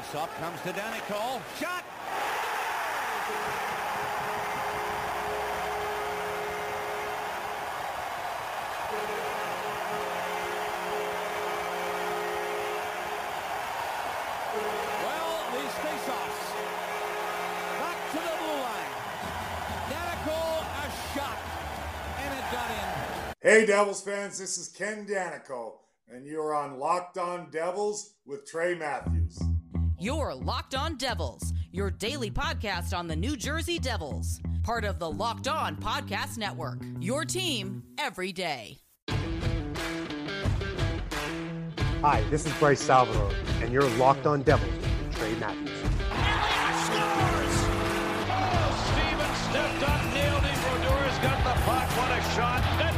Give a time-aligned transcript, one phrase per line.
[0.00, 1.42] This off comes to Daneyko.
[1.58, 1.84] Shot!
[15.04, 16.52] Well, these face-offs.
[17.78, 18.92] Back to the blue line.
[20.62, 21.38] A shot.
[22.20, 22.32] And
[22.70, 23.60] in.
[23.60, 25.72] Hey, Devils fans, this is Ken Daneyko,
[26.08, 29.38] and you're on Locked On Devils with Trey Matthews.
[30.00, 35.10] Your Locked On Devils, your daily podcast on the New Jersey Devils, part of the
[35.10, 36.78] Locked On Podcast Network.
[37.00, 38.78] Your team every day.
[42.00, 43.30] Hi, this is Bryce Salvador,
[43.60, 45.68] and you're locked on Devils with Trey Matthews.
[45.68, 45.90] scores!
[48.32, 50.56] Oh, Steven stepped up, nailed it.
[50.64, 51.88] Brodeur's got the puck.
[51.98, 52.89] What a shot.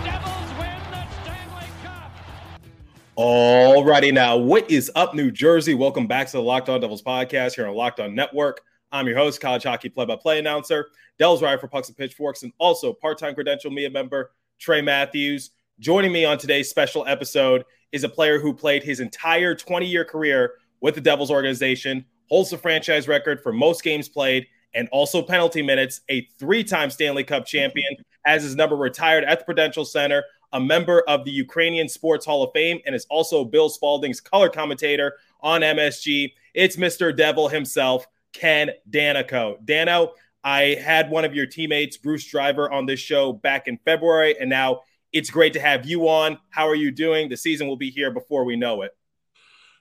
[3.19, 5.75] Alrighty now, what is up, New Jersey?
[5.75, 8.63] Welcome back to the Locked On Devils podcast here on Locked On Network.
[8.91, 10.89] I'm your host, college hockey play-by-play announcer,
[11.19, 15.51] Devils writer for Pucks and Pitchforks, and also part-time credential media member Trey Matthews.
[15.79, 20.55] Joining me on today's special episode is a player who played his entire 20-year career
[20.81, 25.61] with the Devils organization, holds the franchise record for most games played, and also penalty
[25.61, 30.61] minutes, a three-time Stanley Cup champion, has his number retired at the Prudential Center, a
[30.61, 35.15] member of the Ukrainian Sports Hall of Fame, and is also Bill Spaulding's color commentator
[35.41, 36.33] on MSG.
[36.55, 37.17] It's Mr.
[37.17, 39.65] Devil himself, Ken Daneyko.
[39.65, 40.13] Dano,
[40.45, 44.51] I had one of your teammates, Bruce Driver, on this show back in February, and
[44.51, 44.81] now
[45.13, 46.39] it's great to have you on.
[46.51, 47.29] How are you doing?
[47.29, 48.97] The season will be here before we know it.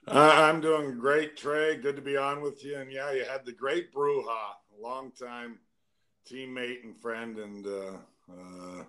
[0.06, 1.76] Uh, I'm doing great, Trey.
[1.76, 2.76] Good to be on with you.
[2.76, 5.58] And yeah, you had the great Bruja, a longtime
[6.30, 7.96] teammate and friend, and uh,
[8.30, 8.84] uh,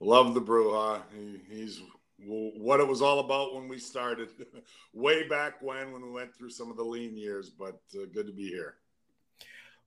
[0.00, 1.02] love the Bruja.
[1.14, 1.82] He, he's
[2.18, 4.30] what it was all about when we started,
[4.94, 7.50] way back when, when we went through some of the lean years.
[7.50, 8.76] But uh, good to be here.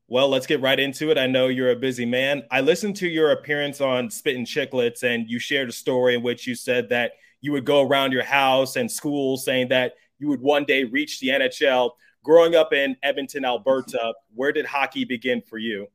[0.07, 1.19] Well, let's get right into it.
[1.19, 2.43] I know you're a busy man.
[2.49, 6.47] I listened to your appearance on Spittin' Chicklets, and you shared a story in which
[6.47, 10.41] you said that you would go around your house and school saying that you would
[10.41, 11.91] one day reach the NHL.
[12.23, 15.87] Growing up in Edmonton, Alberta, where did hockey begin for you?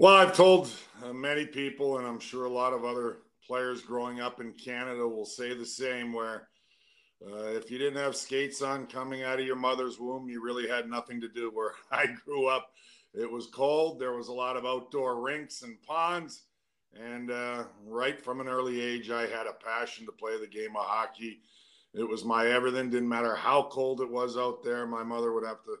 [0.00, 0.70] Well, I've told
[1.04, 5.06] uh, many people, and I'm sure a lot of other players growing up in Canada
[5.06, 6.48] will say the same, where
[7.22, 10.66] uh, if you didn't have skates on coming out of your mother's womb, you really
[10.66, 11.50] had nothing to do.
[11.52, 12.70] Where I grew up,
[13.12, 14.00] it was cold.
[14.00, 16.44] There was a lot of outdoor rinks and ponds.
[16.98, 20.76] And uh, right from an early age, I had a passion to play the game
[20.78, 21.42] of hockey.
[21.92, 22.88] It was my everything.
[22.88, 24.86] Didn't matter how cold it was out there.
[24.86, 25.76] My mother would have to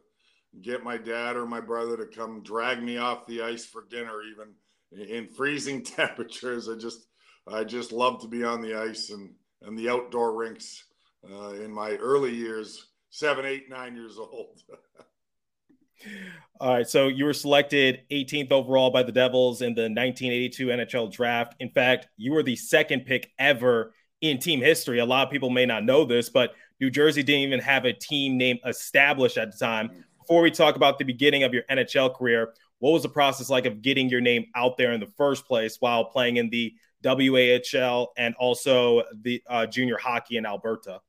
[0.62, 4.20] get my dad or my brother to come drag me off the ice for dinner,
[4.22, 6.68] even in freezing temperatures.
[6.68, 7.06] I just,
[7.46, 10.84] I just love to be on the ice and and the outdoor rinks
[11.30, 14.62] uh, in my early years, seven, eight, nine years old.
[16.60, 16.88] All right.
[16.88, 21.54] So you were selected 18th overall by the Devils in the 1982 NHL draft.
[21.60, 24.98] In fact, you were the second pick ever in team history.
[24.98, 27.92] A lot of people may not know this, but New Jersey didn't even have a
[27.92, 30.04] team name established at the time.
[30.30, 33.66] Before we talk about the beginning of your NHL career, what was the process like
[33.66, 38.12] of getting your name out there in the first place while playing in the WAHL
[38.16, 41.00] and also the uh, junior hockey in Alberta?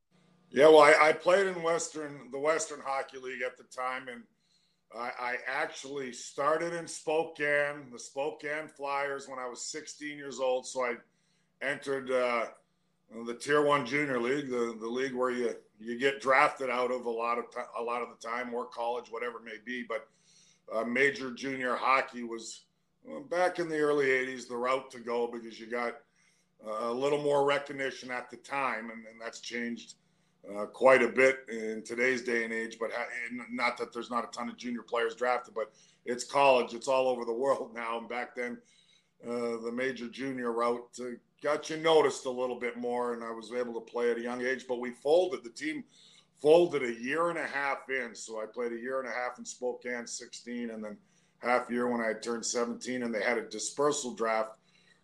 [0.49, 4.23] Yeah, well, I, I, played in Western, the Western Hockey League at the time, and
[4.91, 10.65] I, I, actually started in Spokane, the Spokane Flyers, when I was 16 years old.
[10.65, 10.95] So I
[11.61, 12.45] entered uh,
[13.27, 17.05] the Tier One Junior League, the, the league where you you get drafted out of
[17.05, 17.45] a lot of
[17.77, 19.83] a lot of the time, or college, whatever it may be.
[19.87, 20.07] But
[20.73, 22.65] uh, major junior hockey was
[23.03, 25.95] well, back in the early 80s the route to go because you got
[26.65, 29.95] uh, a little more recognition at the time, and, and that's changed
[30.55, 32.77] uh, quite a bit in today's day and age.
[32.79, 32.91] But
[33.51, 35.71] not that there's not a ton of junior players drafted, but
[36.05, 36.73] it's college.
[36.73, 37.97] It's all over the world now.
[37.97, 38.57] And back then,
[39.27, 41.05] uh, the major junior route uh,
[41.41, 44.21] got you noticed a little bit more, and I was able to play at a
[44.21, 44.65] young age.
[44.67, 45.43] But we folded.
[45.43, 45.83] The team
[46.41, 49.37] folded a year and a half in, so I played a year and a half
[49.37, 50.97] in Spokane, 16, and then
[51.39, 54.57] half year when I turned 17, and they had a dispersal draft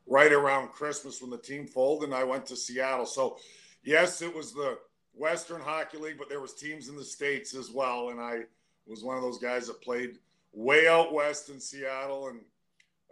[0.08, 3.06] right around Christmas when the team folded, and I went to Seattle.
[3.06, 3.38] So,
[3.84, 4.78] yes, it was the
[5.14, 8.42] Western Hockey League, but there was teams in the states as well, and I
[8.86, 10.18] was one of those guys that played
[10.54, 12.40] way out west in Seattle, and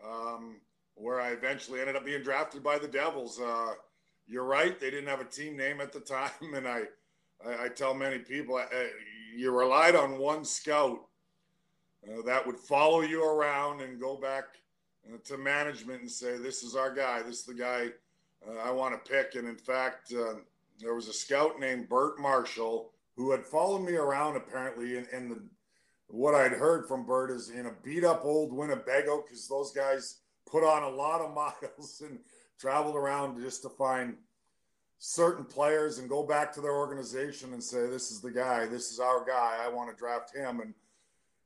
[0.04, 0.56] um,
[0.96, 3.40] where I eventually ended up being drafted by the Devils.
[3.40, 3.74] Uh,
[4.28, 6.84] you're right; they didn't have a team name at the time, and I,
[7.46, 8.66] I, I tell many people, uh,
[9.36, 11.00] you relied on one scout
[12.08, 14.46] uh, that would follow you around and go back
[15.12, 17.22] uh, to management and say, "This is our guy.
[17.22, 17.90] This is the guy
[18.48, 20.36] uh, I want to pick." And in fact uh,
[20.80, 25.32] there was a scout named Bert Marshall who had followed me around apparently, and, and
[25.32, 25.42] the,
[26.08, 30.20] what I'd heard from Bert is in a beat up old Winnebago because those guys
[30.50, 32.20] put on a lot of miles and
[32.60, 34.16] traveled around just to find
[34.98, 38.66] certain players and go back to their organization and say, "This is the guy.
[38.66, 39.58] This is our guy.
[39.62, 40.74] I want to draft him." And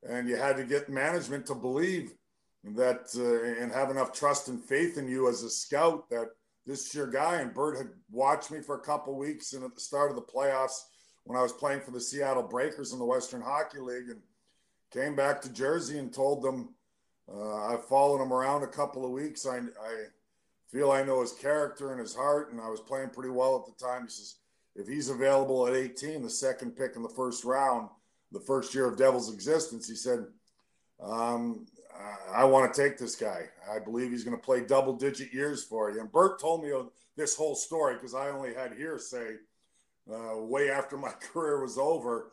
[0.07, 2.13] and you had to get management to believe
[2.63, 6.29] that uh, and have enough trust and faith in you as a scout that
[6.65, 7.41] this is your guy.
[7.41, 10.21] And Bert had watched me for a couple weeks and at the start of the
[10.21, 10.81] playoffs
[11.23, 14.21] when I was playing for the Seattle Breakers in the Western Hockey League and
[14.91, 16.73] came back to Jersey and told them
[17.33, 19.45] uh, I've followed him around a couple of weeks.
[19.45, 20.05] I, I
[20.71, 23.65] feel I know his character and his heart, and I was playing pretty well at
[23.65, 24.03] the time.
[24.03, 24.35] He says,
[24.75, 27.89] if he's available at 18, the second pick in the first round,
[28.31, 30.25] the first year of Devils' existence, he said,
[31.01, 31.65] um,
[32.31, 33.45] I want to take this guy.
[33.69, 35.99] I believe he's going to play double digit years for you.
[35.99, 36.71] And Bert told me
[37.17, 39.35] this whole story because I only had hearsay
[40.11, 42.31] uh, way after my career was over.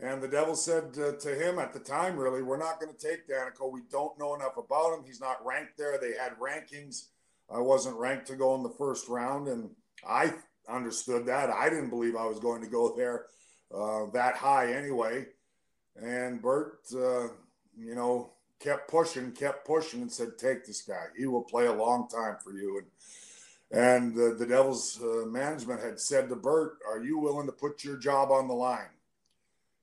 [0.00, 2.98] And the devil said uh, to him at the time, really, we're not going to
[2.98, 3.72] take Daneyko.
[3.72, 5.04] We don't know enough about him.
[5.04, 5.98] He's not ranked there.
[5.98, 7.06] They had rankings.
[7.50, 9.48] I wasn't ranked to go in the first round.
[9.48, 9.70] And
[10.06, 10.34] I
[10.68, 11.50] understood that.
[11.50, 13.26] I didn't believe I was going to go there
[13.74, 15.26] uh, that high anyway.
[16.00, 17.28] And Bert, uh,
[17.76, 21.06] you know, kept pushing, kept pushing, and said, "Take this guy.
[21.16, 22.86] He will play a long time for you." And
[23.70, 27.84] and the, the Devils uh, management had said to Bert, "Are you willing to put
[27.84, 28.90] your job on the line?"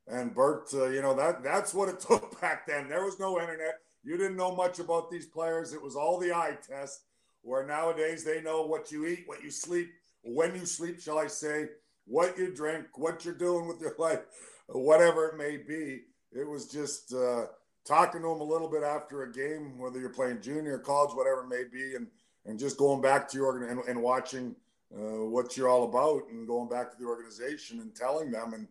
[0.07, 2.89] And Bert, uh, you know that that's what it took back then.
[2.89, 3.79] There was no internet.
[4.03, 5.73] You didn't know much about these players.
[5.73, 7.01] It was all the eye test.
[7.41, 9.91] Where nowadays they know what you eat, what you sleep,
[10.23, 11.69] when you sleep, shall I say,
[12.05, 14.21] what you drink, what you're doing with your life,
[14.67, 16.03] whatever it may be.
[16.31, 17.13] It was just.
[17.13, 17.45] Uh,
[17.85, 21.43] talking to them a little bit after a game, whether you're playing junior, college, whatever
[21.43, 22.07] it may be, and
[22.45, 24.55] and just going back to your and, and watching
[24.95, 28.53] uh, what you're all about, and going back to the organization and telling them.
[28.53, 28.67] And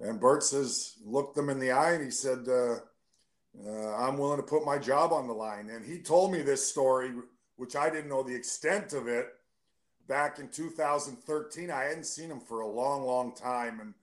[0.00, 2.76] and Bert says, looked them in the eye, and he said, uh,
[3.66, 6.66] uh, "I'm willing to put my job on the line." And he told me this
[6.66, 7.12] story,
[7.56, 9.28] which I didn't know the extent of it.
[10.06, 13.94] Back in 2013, I hadn't seen him for a long, long time, and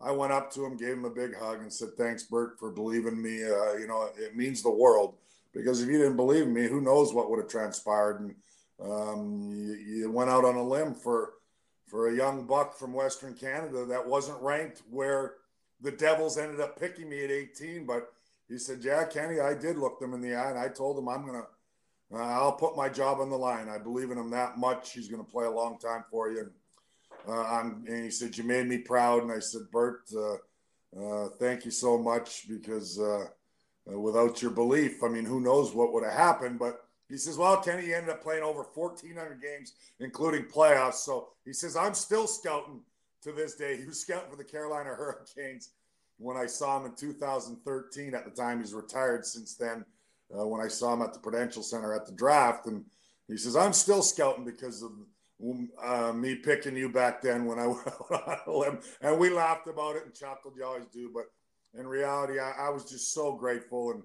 [0.00, 2.70] I went up to him, gave him a big hug, and said, "Thanks, Bert, for
[2.70, 3.44] believing me.
[3.44, 5.16] Uh, you know, it means the world.
[5.52, 8.34] Because if you didn't believe me, who knows what would have transpired?" And
[8.80, 11.34] um, you, you, went out on a limb for
[11.86, 15.34] for a young buck from Western Canada that wasn't ranked where
[15.82, 17.86] the Devils ended up picking me at 18.
[17.86, 18.12] But
[18.48, 21.08] he said, "Yeah, Kenny, I did look them in the eye, and I told him
[21.08, 21.46] I'm gonna."
[22.12, 23.68] Uh, I'll put my job on the line.
[23.68, 24.92] I believe in him that much.
[24.92, 26.40] He's to play a long time for you.
[26.40, 26.50] And
[27.28, 29.22] uh, I'm, and he said, You made me proud.
[29.22, 30.34] And I said, Bert, uh,
[30.98, 33.26] uh, thank you so much because uh,
[33.90, 36.58] uh, without your belief, I mean, who knows what would have happened.
[36.58, 40.94] But he says, Well, Kenny you ended up playing over 1,400 games, including playoffs.
[40.94, 42.80] So he says, I'm still scouting
[43.22, 43.76] to this day.
[43.76, 45.70] He was scouting for the Carolina Hurricanes
[46.18, 48.14] when I saw him in 2013.
[48.14, 49.84] At the time, he's retired since then.
[50.32, 52.84] Uh, when I saw him at the Prudential Center at the draft, and
[53.26, 54.92] he says, I'm still scouting because of
[55.82, 57.66] uh, me picking you back then when I
[58.46, 60.54] went and we laughed about it and chuckled.
[60.56, 61.24] You always do, but
[61.78, 64.02] in reality, I, I was just so grateful, and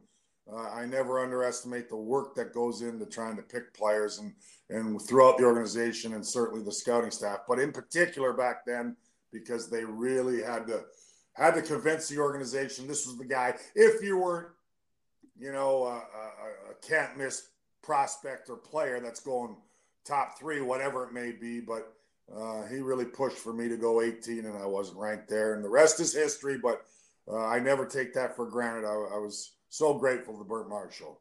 [0.51, 4.33] uh, I never underestimate the work that goes into trying to pick players and
[4.69, 8.95] and throughout the organization and certainly the scouting staff, but in particular back then
[9.35, 10.83] because they really had to
[11.33, 13.53] had to convince the organization this was the guy.
[13.75, 14.47] If you weren't,
[15.37, 17.49] you know, a, a, a can't miss
[17.83, 19.55] prospect or player that's going
[20.05, 21.59] top three, whatever it may be.
[21.59, 21.93] But
[22.33, 25.53] uh, he really pushed for me to go 18, and I wasn't ranked there.
[25.53, 26.57] And the rest is history.
[26.57, 26.81] But
[27.29, 28.85] uh, I never take that for granted.
[28.85, 31.19] I, I, was so grateful to Bert Marshall.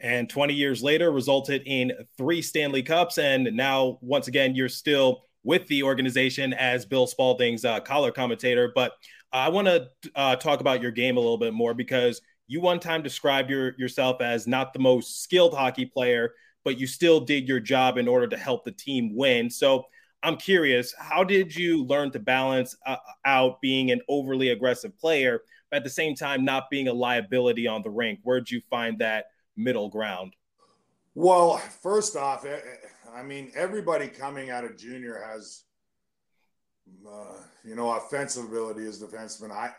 [0.00, 3.18] And 20 years later, resulted in three Stanley Cups.
[3.18, 8.72] And now, once again, you're still with the organization as Bill Spaulding's uh, collar commentator.
[8.74, 8.92] But
[9.32, 12.80] I want to uh, talk about your game a little bit more because you one
[12.80, 16.32] time described your, yourself as not the most skilled hockey player,
[16.64, 19.48] but you still did your job in order to help the team win.
[19.48, 19.84] So
[20.20, 25.42] I'm curious, how did you learn to balance uh, out being an overly aggressive player,
[25.70, 28.18] but at the same time not being a liability on the rink?
[28.24, 29.26] Where'd you find that
[29.56, 30.34] middle ground?
[31.14, 35.62] Well, first off, eh, eh, I mean, everybody coming out of junior has,
[37.08, 39.50] uh, you know, offensive ability as defenseman.
[39.50, 39.70] I,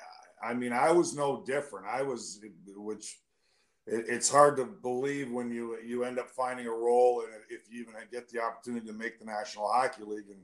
[0.44, 1.86] I mean, I was no different.
[1.88, 2.40] I was,
[2.76, 3.20] which
[3.86, 7.72] it, it's hard to believe when you you end up finding a role and if
[7.72, 10.42] you even get the opportunity to make the National Hockey League and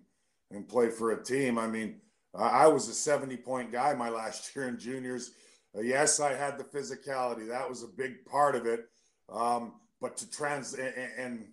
[0.52, 1.58] and play for a team.
[1.58, 2.00] I mean,
[2.36, 5.32] I was a 70 point guy my last year in juniors.
[5.76, 7.48] Uh, yes, I had the physicality.
[7.48, 8.86] That was a big part of it.
[9.32, 11.46] Um, but to trans and, and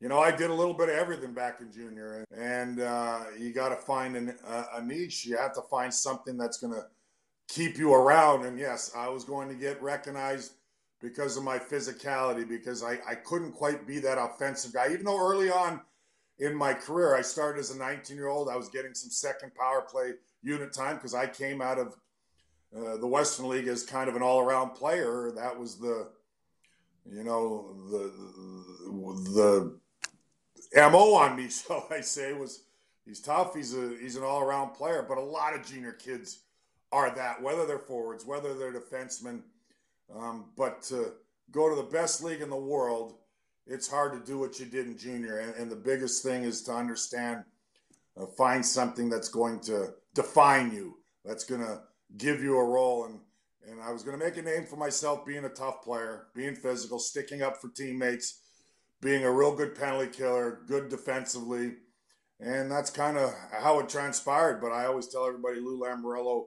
[0.00, 3.52] you know, I did a little bit of everything back in junior, and uh, you
[3.52, 5.26] got to find an, a, a niche.
[5.26, 6.84] You have to find something that's going to
[7.48, 8.44] keep you around.
[8.44, 10.52] And yes, I was going to get recognized
[11.00, 14.92] because of my physicality, because I, I couldn't quite be that offensive guy.
[14.92, 15.80] Even though early on
[16.38, 19.52] in my career, I started as a 19 year old, I was getting some second
[19.54, 20.12] power play
[20.42, 21.96] unit time because I came out of
[22.76, 25.32] uh, the Western League as kind of an all around player.
[25.34, 26.08] That was the,
[27.10, 28.12] you know, the,
[28.84, 29.78] the, the
[30.74, 32.62] MO on me, so I say, was
[33.04, 33.54] he's tough.
[33.54, 35.04] He's a he's an all around player.
[35.06, 36.40] But a lot of junior kids
[36.92, 39.42] are that, whether they're forwards, whether they're defensemen.
[40.14, 41.12] Um, but to
[41.50, 43.14] go to the best league in the world,
[43.66, 45.38] it's hard to do what you did in junior.
[45.38, 47.44] And, and the biggest thing is to understand,
[48.18, 50.96] uh, find something that's going to define you,
[51.26, 51.82] that's going to
[52.16, 53.04] give you a role.
[53.04, 53.20] And
[53.70, 56.54] and I was going to make a name for myself being a tough player, being
[56.54, 58.40] physical, sticking up for teammates,
[59.00, 61.74] being a real good penalty killer, good defensively.
[62.40, 64.60] And that's kind of how it transpired.
[64.60, 66.46] But I always tell everybody Lou Lamoriello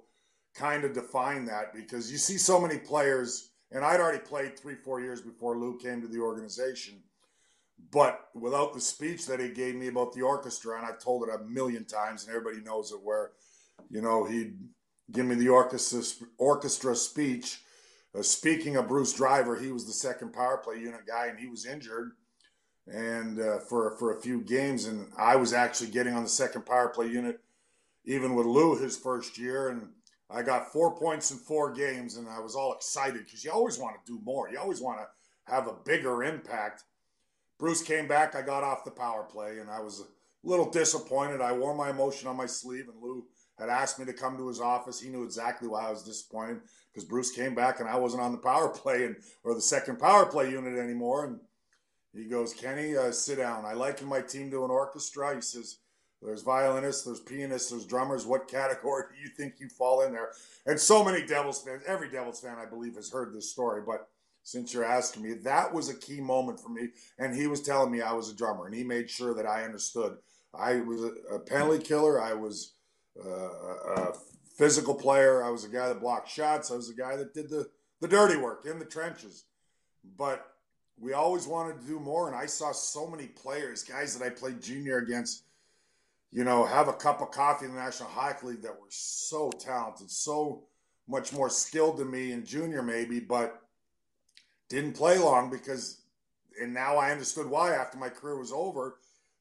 [0.54, 4.76] kind of defined that because you see so many players, and I'd already played three,
[4.76, 7.02] four years before Lou came to the organization.
[7.92, 11.34] But without the speech that he gave me about the orchestra, and I've told it
[11.34, 13.32] a million times, and everybody knows it, where,
[13.90, 14.56] you know, he'd
[15.12, 17.62] give me the orchestra, orchestra speech.
[18.18, 21.48] Uh, speaking of Bruce Driver, he was the second power play unit guy, and he
[21.48, 22.12] was injured
[22.88, 26.66] and uh, for for a few games, and I was actually getting on the second
[26.66, 27.40] power play unit,
[28.06, 29.90] even with Lou his first year, and
[30.30, 33.78] I got four points in four games, and I was all excited because you always
[33.78, 34.50] want to do more.
[34.50, 36.84] You always want to have a bigger impact.
[37.60, 38.36] Bruce came back.
[38.36, 41.42] I got off the power play, and I was a little disappointed.
[41.42, 43.26] I wore my emotion on my sleeve, and Lou
[43.60, 45.00] had asked me to come to his office.
[45.00, 46.62] He knew exactly why I was disappointed
[46.92, 50.00] because Bruce came back, and I wasn't on the power play and or the second
[50.00, 51.26] power play unit anymore.
[51.26, 51.40] And
[52.14, 53.66] he goes, Kenny, uh, sit down.
[53.66, 55.36] I liken my team to an orchestra.
[55.36, 55.78] He says
[56.22, 58.26] there's violinists, there's pianists, there's drummers.
[58.26, 60.32] What category do you think you fall in there?
[60.66, 63.82] And so many Devils fans, every Devils fan, I believe, has heard this story.
[63.86, 64.08] But
[64.44, 66.90] since you're asking me, that was a key moment for me.
[67.18, 69.64] And he was telling me I was a drummer, and he made sure that I
[69.64, 70.18] understood.
[70.54, 72.22] I was a penalty killer.
[72.22, 72.74] I was
[73.24, 74.14] uh, a
[74.58, 75.44] physical player.
[75.44, 76.72] I was a guy that blocked shots.
[76.72, 77.70] I was a guy that did the,
[78.02, 79.46] the dirty work in the trenches.
[80.18, 80.46] But
[81.02, 82.28] we always wanted to do more.
[82.28, 85.44] And I saw so many players, guys that I played junior against
[86.32, 89.52] you know, have a cup of coffee in the National Hockey League that were so
[89.52, 90.64] talented, so
[91.08, 93.62] much more skilled than me in junior, maybe, but
[94.70, 96.02] didn't play long because,
[96.62, 99.00] and now I understood why after my career was over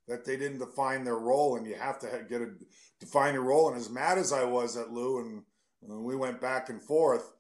[0.09, 2.51] that they didn't define their role, and you have to get a
[2.99, 3.69] define your role.
[3.69, 5.43] And as mad as I was at Lou, and,
[5.83, 7.33] and we went back and forth,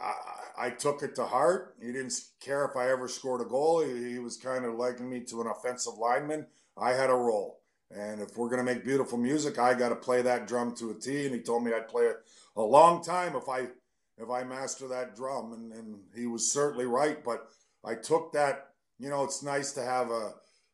[0.00, 1.76] I, I, took it to heart.
[1.80, 3.84] He didn't care if I ever scored a goal.
[3.84, 6.46] He, he was kind of liking me to an offensive lineman.
[6.76, 7.60] I had a role
[7.90, 10.90] and if we're going to make beautiful music, I got to play that drum to
[10.90, 11.26] a T.
[11.26, 12.16] And he told me I'd play it
[12.56, 13.68] a long time if I
[14.16, 15.52] if I master that drum.
[15.52, 17.22] And, and he was certainly right.
[17.24, 17.48] But
[17.84, 20.32] I took that, you know, it's nice to have a,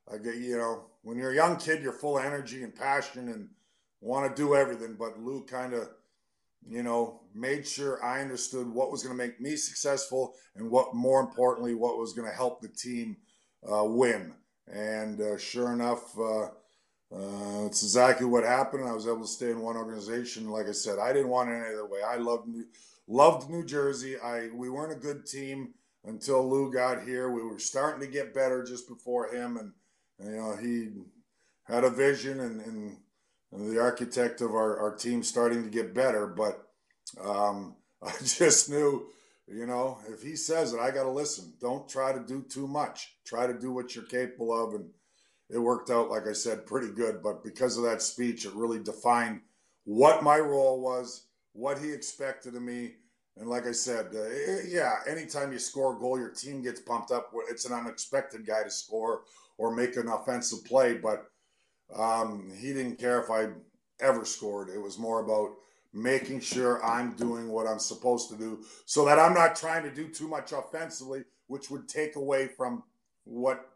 [0.09, 3.49] a you know, when you're a young kid, you're full of energy and passion and
[4.00, 4.97] want to do everything.
[4.99, 5.89] But Lou kind of,
[6.69, 10.95] you know, made sure I understood what was going to make me successful and what,
[10.95, 13.17] more importantly, what was going to help the team
[13.71, 14.35] uh, win.
[14.73, 16.49] And uh, sure enough, uh,
[17.12, 18.87] uh, it's exactly what happened.
[18.87, 20.50] I was able to stay in one organization.
[20.50, 22.00] Like I said, I didn't want it any other way.
[22.07, 22.64] I loved New,
[23.09, 24.17] loved New Jersey.
[24.19, 25.75] I we weren't a good team
[26.05, 27.31] until Lou got here.
[27.31, 29.73] We were starting to get better just before him, and
[30.25, 30.90] you know he
[31.64, 32.97] had a vision and, and, and
[33.52, 36.26] the architect of our, our team starting to get better.
[36.26, 36.66] But
[37.21, 39.07] um, I just knew,
[39.49, 41.52] you know, if he says it, I got to listen.
[41.61, 43.16] Don't try to do too much.
[43.25, 44.90] Try to do what you're capable of, and
[45.49, 47.23] it worked out, like I said, pretty good.
[47.23, 49.40] But because of that speech, it really defined
[49.85, 52.95] what my role was, what he expected of me.
[53.37, 54.28] And like I said, uh,
[54.69, 57.33] yeah, anytime you score a goal, your team gets pumped up.
[57.49, 59.23] It's an unexpected guy to score
[59.57, 60.95] or make an offensive play.
[60.95, 61.26] But
[61.97, 63.49] um, he didn't care if I
[64.00, 64.70] ever scored.
[64.70, 65.50] It was more about
[65.92, 69.94] making sure I'm doing what I'm supposed to do so that I'm not trying to
[69.94, 72.85] do too much offensively, which would take away from
[73.25, 73.66] what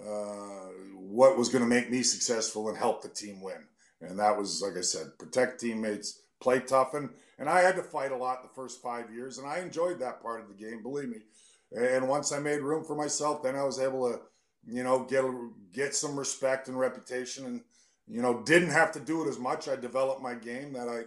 [0.00, 3.64] uh, what was going to make me successful and help the team win.
[4.00, 6.94] And that was, like I said, protect teammates, play tough.
[6.94, 9.98] And, and I had to fight a lot the first five years, and I enjoyed
[9.98, 11.18] that part of the game, believe me.
[11.72, 14.20] And once I made room for myself, then I was able to,
[14.70, 15.24] you know, get
[15.72, 17.60] get some respect and reputation, and
[18.06, 19.68] you know, didn't have to do it as much.
[19.68, 21.02] I developed my game that I,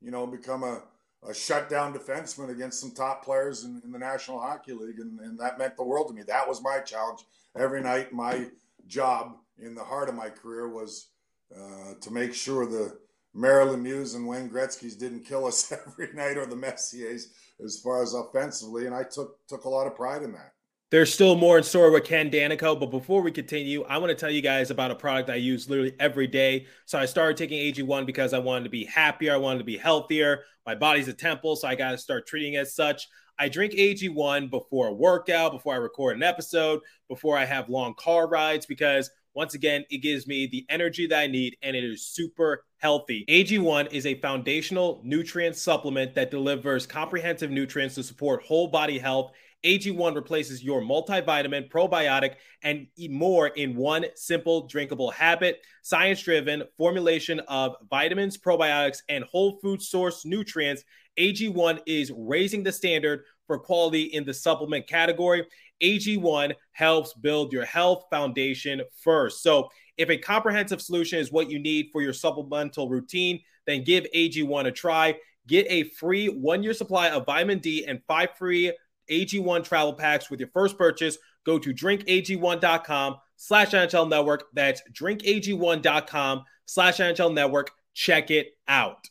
[0.00, 0.82] you know, become a,
[1.26, 5.38] a shutdown defenseman against some top players in, in the National Hockey League, and, and
[5.38, 6.22] that meant the world to me.
[6.22, 7.20] That was my challenge
[7.56, 8.12] every night.
[8.12, 8.46] My
[8.86, 11.08] job in the heart of my career was
[11.54, 12.98] uh, to make sure the
[13.34, 17.26] Mario Lemieux and Wayne Gretzky's didn't kill us every night, or the Messiers
[17.62, 20.52] as far as offensively, and I took took a lot of pride in that.
[20.88, 24.14] There's still more in store with Ken Daneyko, but before we continue, I want to
[24.14, 26.66] tell you guys about a product I use literally every day.
[26.84, 29.76] So I started taking AG1 because I wanted to be happier, I wanted to be
[29.76, 30.44] healthier.
[30.64, 33.08] My body's a temple, so I got to start treating as such.
[33.36, 36.78] I drink AG1 before a workout, before I record an episode,
[37.08, 41.18] before I have long car rides, because once again, it gives me the energy that
[41.18, 43.24] I need and it is super healthy.
[43.28, 49.32] AG1 is a foundational nutrient supplement that delivers comprehensive nutrients to support whole body health.
[49.66, 55.60] AG1 replaces your multivitamin, probiotic, and more in one simple drinkable habit.
[55.82, 60.84] Science driven formulation of vitamins, probiotics, and whole food source nutrients
[61.18, 65.46] AG1 is raising the standard for quality in the supplement category.
[65.82, 69.42] AG1 helps build your health foundation first.
[69.42, 74.04] So, if a comprehensive solution is what you need for your supplemental routine, then give
[74.14, 75.16] AG1 a try.
[75.46, 78.72] Get a free one year supply of vitamin D and five free
[79.10, 81.18] AG1 travel packs with your first purchase.
[81.44, 84.44] Go to drinkag1.com slash NHL network.
[84.52, 87.70] That's drinkag1.com slash NHL network.
[87.94, 89.08] Check it out.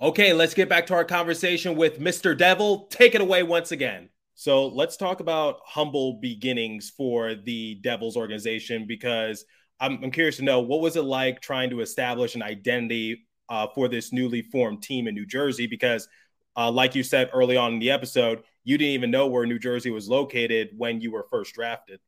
[0.00, 2.36] Okay, let's get back to our conversation with Mr.
[2.36, 2.86] Devil.
[2.90, 4.10] Take it away once again.
[4.34, 9.46] So let's talk about humble beginnings for the Devils organization because
[9.80, 13.68] I'm, I'm curious to know what was it like trying to establish an identity uh,
[13.74, 15.66] for this newly formed team in New Jersey?
[15.66, 16.08] Because,
[16.56, 19.58] uh, like you said early on in the episode, you didn't even know where New
[19.58, 22.00] Jersey was located when you were first drafted.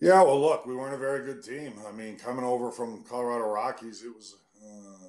[0.00, 1.74] Yeah, well, look, we weren't a very good team.
[1.86, 4.36] I mean, coming over from Colorado Rockies, it was.
[4.62, 5.00] Uh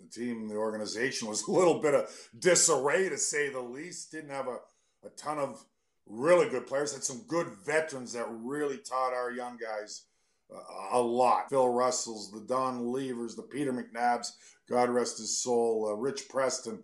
[0.00, 4.12] the team, the organization was a little bit of disarray to say the least.
[4.12, 4.58] Didn't have a,
[5.04, 5.64] a ton of
[6.06, 6.92] really good players.
[6.92, 10.02] Had some good veterans that really taught our young guys
[10.92, 11.48] a lot.
[11.50, 14.32] Phil Russells, the Don Levers, the Peter McNabs,
[14.68, 16.82] God rest his soul, uh, Rich Preston.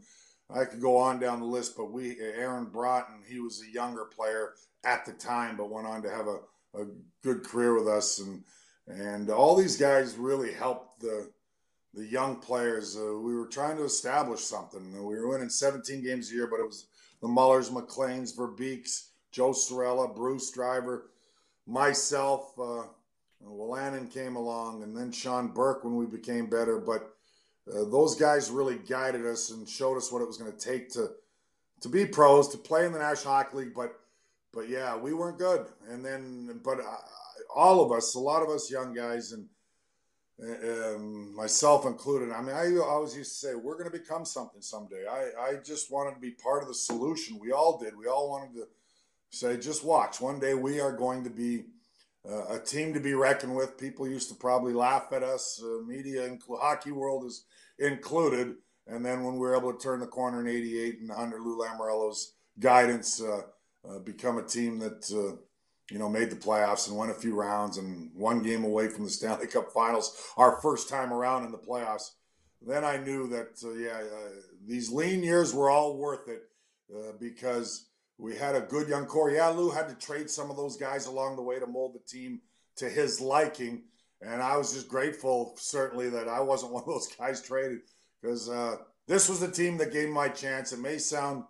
[0.49, 4.05] I could go on down the list, but we Aaron Broten, he was a younger
[4.05, 6.39] player at the time, but went on to have a,
[6.81, 6.87] a
[7.23, 8.45] good career with us, and
[8.87, 11.31] and all these guys really helped the
[11.95, 12.97] the young players.
[12.97, 14.93] Uh, we were trying to establish something.
[14.93, 16.87] We were winning 17 games a year, but it was
[17.23, 21.11] the Mullers, McLeans, Verbeeks, Joe Cirella, Bruce Driver,
[21.67, 22.53] myself.
[22.59, 22.83] Uh,
[23.51, 26.79] Wolanin came along, and then Sean Burke when we became better.
[26.79, 27.15] But
[27.69, 30.91] uh, those guys really guided us and showed us what it was going to take
[30.93, 31.11] to
[31.83, 33.75] to be pros, to play in the National Hockey League.
[33.75, 33.99] But
[34.53, 35.67] but yeah, we weren't good.
[35.91, 36.97] And then, but uh,
[37.55, 39.47] all of us, a lot of us young guys, and
[40.43, 42.33] um, myself included.
[42.33, 45.05] I mean, I always used to say we're going to become something someday.
[45.07, 47.39] I, I just wanted to be part of the solution.
[47.39, 47.97] We all did.
[47.97, 48.67] We all wanted to
[49.31, 50.21] say, just watch.
[50.21, 51.65] One day we are going to be
[52.29, 53.79] uh, a team to be reckoned with.
[53.79, 57.45] People used to probably laugh at us, uh, media and hockey world is
[57.79, 58.57] included.
[58.87, 61.59] And then when we were able to turn the corner in '88 and under Lou
[61.59, 63.43] Lamoriello's guidance, uh,
[63.89, 65.37] uh become a team that uh,
[65.91, 69.05] you know, made the playoffs and won a few rounds and one game away from
[69.05, 72.11] the Stanley Cup Finals, our first time around in the playoffs.
[72.67, 74.31] Then I knew that, uh, yeah, uh,
[74.67, 76.43] these lean years were all worth it
[76.95, 77.86] uh, because
[78.19, 79.31] we had a good young core.
[79.31, 82.11] Yeah, Lou had to trade some of those guys along the way to mold the
[82.11, 82.41] team
[82.77, 83.85] to his liking.
[84.23, 87.81] And I was just grateful, certainly, that I wasn't one of those guys traded
[88.21, 88.77] because uh,
[89.07, 90.73] this was the team that gave my chance.
[90.73, 91.45] It may sound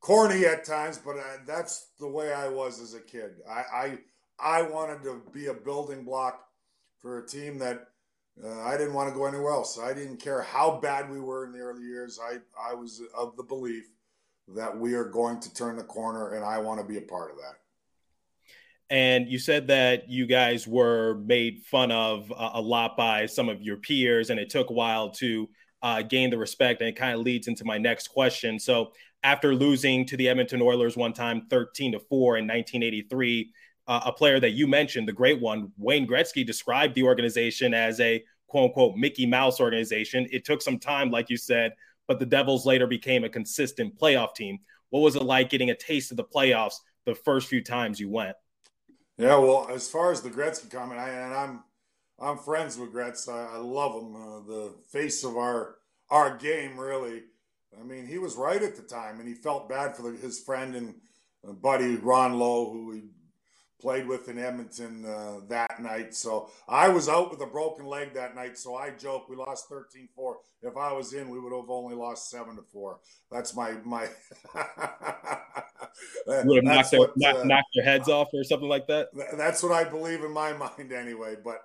[0.00, 3.36] corny at times, but I, that's the way I was as a kid.
[3.48, 3.98] I, I,
[4.38, 6.44] I wanted to be a building block
[6.98, 7.88] for a team that
[8.42, 9.78] uh, I didn't want to go anywhere else.
[9.78, 12.18] I didn't care how bad we were in the early years.
[12.20, 13.84] I, I was of the belief
[14.48, 17.30] that we are going to turn the corner, and I want to be a part
[17.30, 17.54] of that.
[18.90, 23.62] And you said that you guys were made fun of a lot by some of
[23.62, 25.48] your peers, and it took a while to
[25.82, 26.80] uh, gain the respect.
[26.80, 28.58] And it kind of leads into my next question.
[28.58, 33.52] So, after losing to the Edmonton Oilers one time, 13 to 4 in 1983.
[33.86, 38.00] Uh, a player that you mentioned, the great one, Wayne Gretzky, described the organization as
[38.00, 40.26] a quote unquote Mickey Mouse organization.
[40.30, 41.72] It took some time, like you said,
[42.06, 44.58] but the Devils later became a consistent playoff team.
[44.90, 48.08] What was it like getting a taste of the playoffs the first few times you
[48.08, 48.36] went?
[49.16, 51.64] Yeah, well, as far as the Gretzky comment, I, and I'm
[52.20, 53.28] I'm friends with Gretz.
[53.28, 54.14] I, I love him.
[54.14, 55.76] Uh, the face of our
[56.10, 57.22] our game, really.
[57.78, 60.40] I mean, he was right at the time, and he felt bad for the, his
[60.40, 60.94] friend and
[61.46, 63.02] uh, buddy Ron Low, who he
[63.84, 66.14] played with in Edmonton uh, that night.
[66.14, 68.56] So I was out with a broken leg that night.
[68.56, 70.36] So I joke we lost 13-4.
[70.62, 73.00] If I was in, we would have only lost seven to four.
[73.30, 74.08] That's my my
[76.26, 79.08] would have knocked their, what, knock, uh, knocked their heads off or something like that.
[79.36, 81.36] That's what I believe in my mind anyway.
[81.44, 81.60] But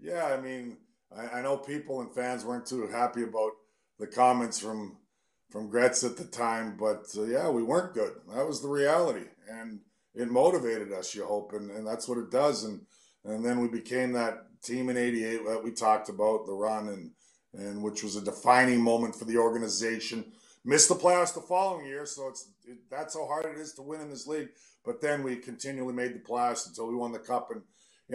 [0.00, 0.78] yeah, I mean,
[1.16, 3.52] I, I know people and fans weren't too happy about
[4.00, 4.96] the comments from
[5.48, 8.14] from Gretz at the time, but uh, yeah, we weren't good.
[8.34, 9.78] That was the reality, and
[10.14, 11.14] it motivated us.
[11.14, 12.64] You hope, and, and that's what it does.
[12.64, 12.80] And
[13.24, 17.10] and then we became that team in '88 that we talked about the run, and
[17.54, 20.32] and which was a defining moment for the organization.
[20.64, 23.82] Missed the playoffs the following year, so it's it, that's how hard it is to
[23.82, 24.50] win in this league.
[24.84, 27.62] But then we continually made the playoffs until we won the cup in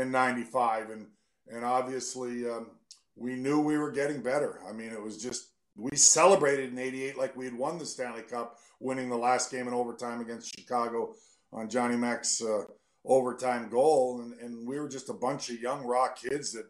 [0.01, 1.07] in '95, and
[1.49, 2.71] and obviously um,
[3.15, 4.59] we knew we were getting better.
[4.67, 8.23] I mean, it was just we celebrated in '88 like we had won the Stanley
[8.23, 11.15] Cup, winning the last game in overtime against Chicago
[11.51, 12.63] on Johnny Mack's uh,
[13.05, 16.65] overtime goal, and, and we were just a bunch of young raw kids that,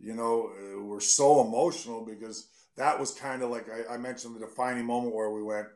[0.00, 4.34] you know, uh, were so emotional because that was kind of like I, I, mentioned
[4.34, 5.66] the defining moment where we went,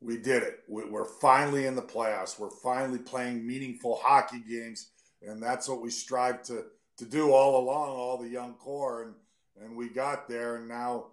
[0.00, 0.60] we did it.
[0.68, 2.38] We, we're finally in the playoffs.
[2.38, 6.64] We're finally playing meaningful hockey games, and that's what we strive to
[6.98, 9.14] to do all along, all the young core, and
[9.62, 11.06] and we got there, and now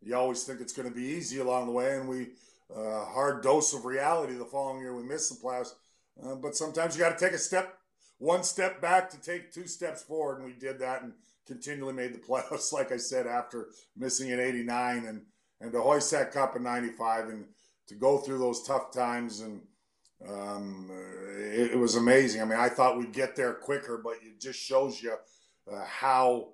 [0.00, 2.28] you always think it's going to be easy along the way, and we
[2.74, 5.72] uh, hard dose of reality the following year we missed the playoffs.
[6.22, 7.78] Uh, but sometimes you got to take a step,
[8.18, 11.12] one step back to take two steps forward, and we did that and
[11.46, 12.72] continually made the playoffs.
[12.72, 15.22] Like I said, after missing in '89 and
[15.60, 17.46] and to hoist that cup in '95 and
[17.88, 19.62] to go through those tough times and
[20.26, 20.90] um,
[21.38, 22.42] it, it, was amazing.
[22.42, 25.14] I mean, I thought we'd get there quicker, but it just shows you
[25.70, 26.48] uh, how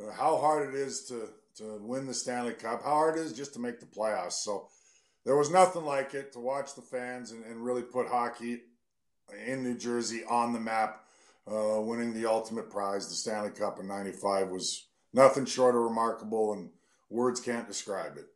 [0.00, 3.32] uh, how hard it is to to win the Stanley Cup, how hard it is
[3.32, 4.34] just to make the playoffs.
[4.34, 4.68] So
[5.24, 8.60] there was nothing like it to watch the fans and, and really put hockey
[9.46, 11.04] in New Jersey on the map.
[11.50, 16.52] Uh, winning the ultimate prize, the Stanley Cup in '95, was nothing short of remarkable,
[16.52, 16.70] and
[17.10, 18.26] words can't describe it.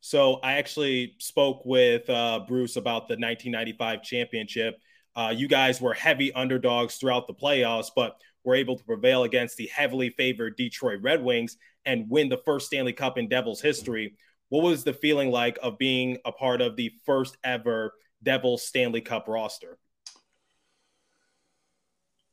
[0.00, 4.78] So I actually spoke with uh, Bruce about the 1995 championship.
[5.16, 9.56] Uh, you guys were heavy underdogs throughout the playoffs, but were able to prevail against
[9.56, 14.14] the heavily favored Detroit Red Wings and win the first Stanley Cup in Devils history.
[14.54, 19.00] What was the feeling like of being a part of the first ever Devils Stanley
[19.00, 19.78] Cup roster?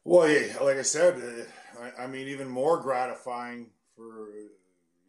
[0.03, 4.27] Well, yeah, like I said, uh, I, I, mean, even more gratifying for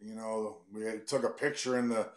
[0.01, 2.09] you know we had, took a picture in the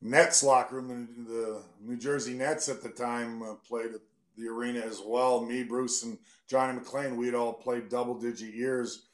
[0.00, 1.08] Nets locker room.
[1.26, 4.00] The, the New Jersey Nets at the time uh, played at
[4.38, 5.44] the arena as well.
[5.44, 6.16] Me, Bruce, and
[6.46, 9.06] Johnny McLean, we'd all played double digit years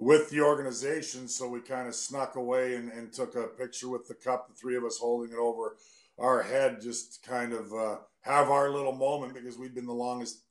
[0.00, 1.28] with the organization.
[1.28, 4.54] So we kind of snuck away and, and, took a picture with the cup, the
[4.54, 5.76] three of us holding it over
[6.18, 10.42] our head, just kind of uh, have our little moment because we'd been the longest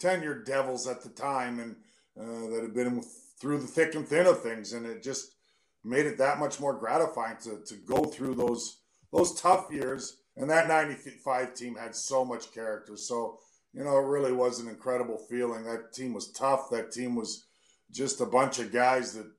[0.00, 1.76] tenured Devils at the time and
[2.18, 3.00] uh, that had been
[3.40, 4.72] through the thick and thin of things.
[4.72, 5.36] And it just
[5.84, 8.80] made it that much more gratifying to, to go through those
[9.12, 10.16] those tough years.
[10.36, 12.96] And that 95 team had so much character.
[12.96, 13.38] So,
[13.72, 15.64] you know, it really was an incredible feeling.
[15.64, 16.70] That team was tough.
[16.70, 17.45] That team was
[17.90, 19.30] just a bunch of guys that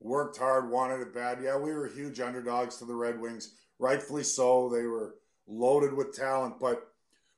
[0.00, 1.38] worked hard, wanted it bad.
[1.42, 4.68] Yeah, we were huge underdogs to the Red Wings, rightfully so.
[4.68, 5.16] They were
[5.46, 6.88] loaded with talent, but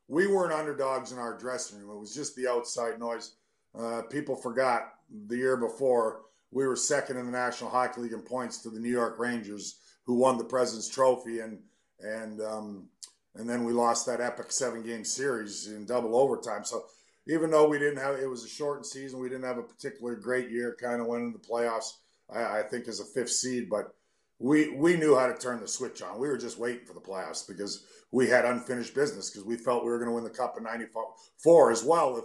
[0.08, 1.96] we weren't underdogs in our dressing room.
[1.96, 3.32] It was just the outside noise.
[3.78, 4.92] Uh, people forgot
[5.26, 8.80] the year before we were second in the National Hockey League in points to the
[8.80, 11.60] New York Rangers, who won the President's Trophy, and
[12.00, 12.88] and um,
[13.34, 16.64] and then we lost that epic seven game series in double overtime.
[16.64, 16.86] So
[17.28, 20.16] even though we didn't have it was a shortened season, we didn't have a particular
[20.16, 20.76] great year.
[20.80, 21.92] Kind of went into the playoffs,
[22.30, 23.94] I, I think, as a fifth seed, but
[24.38, 26.18] we we knew how to turn the switch on.
[26.18, 29.84] We were just waiting for the playoffs because we had unfinished business because we felt
[29.84, 32.24] we were going to win the cup in '94 as well if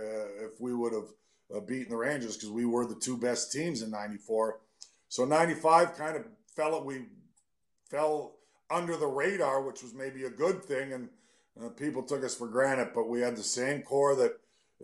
[0.00, 1.08] uh, if we would have
[1.54, 4.60] uh, beaten the Rangers because we were the two best teams in '94.
[5.08, 7.06] So '95 kind of felt we
[7.90, 8.36] fell
[8.70, 11.08] under the radar, which was maybe a good thing, and
[11.62, 12.90] uh, people took us for granted.
[12.94, 14.32] But we had the same core that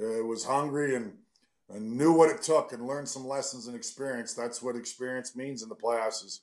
[0.00, 1.12] uh, was hungry and,
[1.68, 4.34] and, knew what it took and learned some lessons and experience.
[4.34, 6.24] That's what experience means in the playoffs.
[6.24, 6.42] Is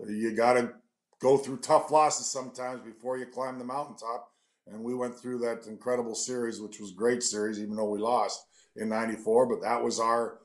[0.00, 0.72] uh, you got to
[1.20, 4.30] go through tough losses sometimes before you climb the mountaintop.
[4.66, 8.44] And we went through that incredible series, which was great series, even though we lost
[8.76, 9.46] in '94.
[9.46, 10.40] But that was our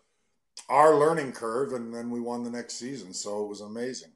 [0.69, 3.13] our learning curve, and then we won the next season.
[3.13, 4.12] So it was amazing.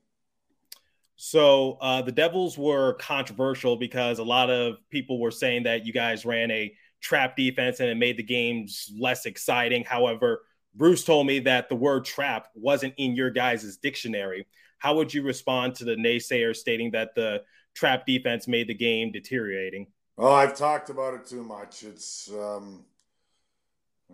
[1.17, 5.91] So uh, the Devils were controversial because a lot of people were saying that you
[5.91, 9.83] guys ran a trap defense and it made the games less exciting.
[9.83, 10.41] However,
[10.75, 14.47] Bruce told me that the word trap wasn't in your guys' dictionary.
[14.77, 19.11] How would you respond to the naysayer stating that the trap defense made the game
[19.11, 19.87] deteriorating?
[20.17, 21.83] Oh, I've talked about it too much.
[21.83, 22.85] It's um,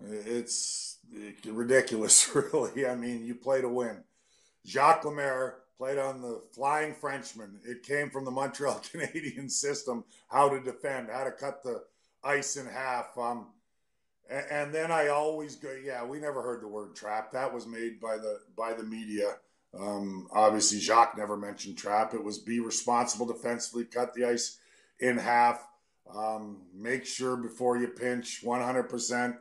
[0.01, 0.99] it's
[1.45, 2.87] ridiculous, really.
[2.87, 4.03] I mean, you play to win.
[4.65, 7.59] Jacques Lemaire played on the Flying Frenchman.
[7.65, 11.83] It came from the Montreal Canadian system, how to defend, how to cut the
[12.23, 13.17] ice in half.
[13.17, 13.47] Um,
[14.29, 17.31] and, and then I always go, yeah, we never heard the word trap.
[17.31, 19.35] That was made by the by the media.
[19.77, 22.13] Um, obviously, Jacques never mentioned trap.
[22.13, 24.59] It was be responsible defensively, cut the ice
[24.99, 25.65] in half,
[26.13, 29.37] um, make sure before you pinch 100%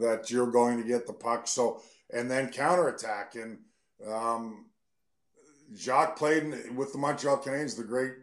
[0.00, 1.46] that you're going to get the puck.
[1.46, 3.34] So, and then counterattack.
[3.34, 3.58] And
[4.10, 4.66] um,
[5.76, 8.14] Jacques played with the Montreal Canadiens, the great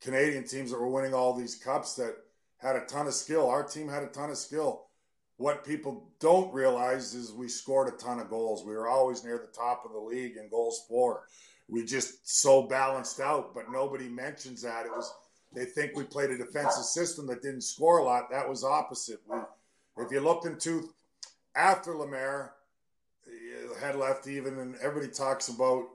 [0.00, 2.16] Canadian teams that were winning all these cups that
[2.58, 3.48] had a ton of skill.
[3.48, 4.84] Our team had a ton of skill.
[5.36, 8.64] What people don't realize is we scored a ton of goals.
[8.64, 11.22] We were always near the top of the league in goals for.
[11.68, 14.86] We just so balanced out, but nobody mentions that.
[14.86, 15.12] It was
[15.54, 18.30] they think we played a defensive system that didn't score a lot.
[18.30, 19.20] That was opposite.
[19.28, 19.38] We,
[20.04, 20.90] if you looked into
[21.54, 22.52] after Lemaire
[23.80, 25.88] had left, even and everybody talks about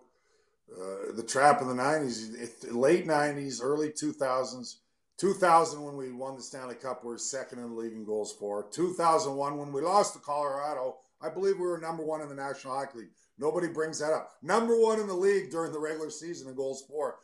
[0.72, 4.76] uh, the trap in the 90s, late 90s, early 2000s.
[5.18, 8.34] 2000 when we won the Stanley Cup, we were second in the league in goals
[8.34, 8.68] for.
[8.72, 12.76] 2001 when we lost to Colorado, I believe we were number one in the National
[12.76, 13.10] Hockey League.
[13.38, 14.32] Nobody brings that up.
[14.42, 17.20] Number one in the league during the regular season in goals for.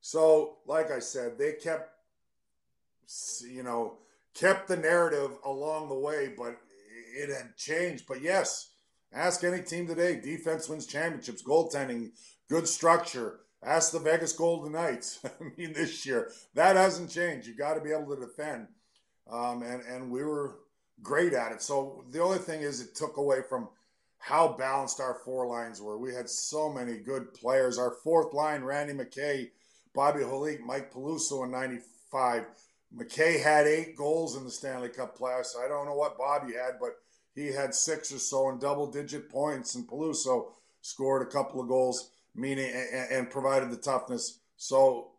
[0.00, 1.90] So, like I said, they kept,
[3.48, 3.98] you know,
[4.34, 6.58] kept the narrative along the way, but
[7.14, 8.04] it had changed.
[8.06, 8.70] But yes,
[9.12, 10.20] ask any team today.
[10.20, 12.10] Defense wins championships, goaltending,
[12.48, 13.40] good structure.
[13.62, 15.20] Ask the Vegas Golden Knights.
[15.24, 17.46] I mean, this year that hasn't changed.
[17.46, 18.68] You got to be able to defend,
[19.30, 20.56] um, and and we were
[21.02, 21.62] great at it.
[21.62, 23.68] So the only thing is, it took away from
[24.18, 25.98] how balanced our four lines were.
[25.98, 27.78] We had so many good players.
[27.78, 29.50] Our fourth line, Randy McKay,
[29.94, 32.44] Bobby Holik, Mike Peluso in '95.
[32.96, 35.56] McKay had eight goals in the Stanley Cup playoffs.
[35.56, 36.96] I don't know what Bobby had, but
[37.34, 40.48] he had six or so in double digit points, and Peluso
[40.80, 44.38] scored a couple of goals meaning and, and provided the toughness.
[44.56, 45.12] So,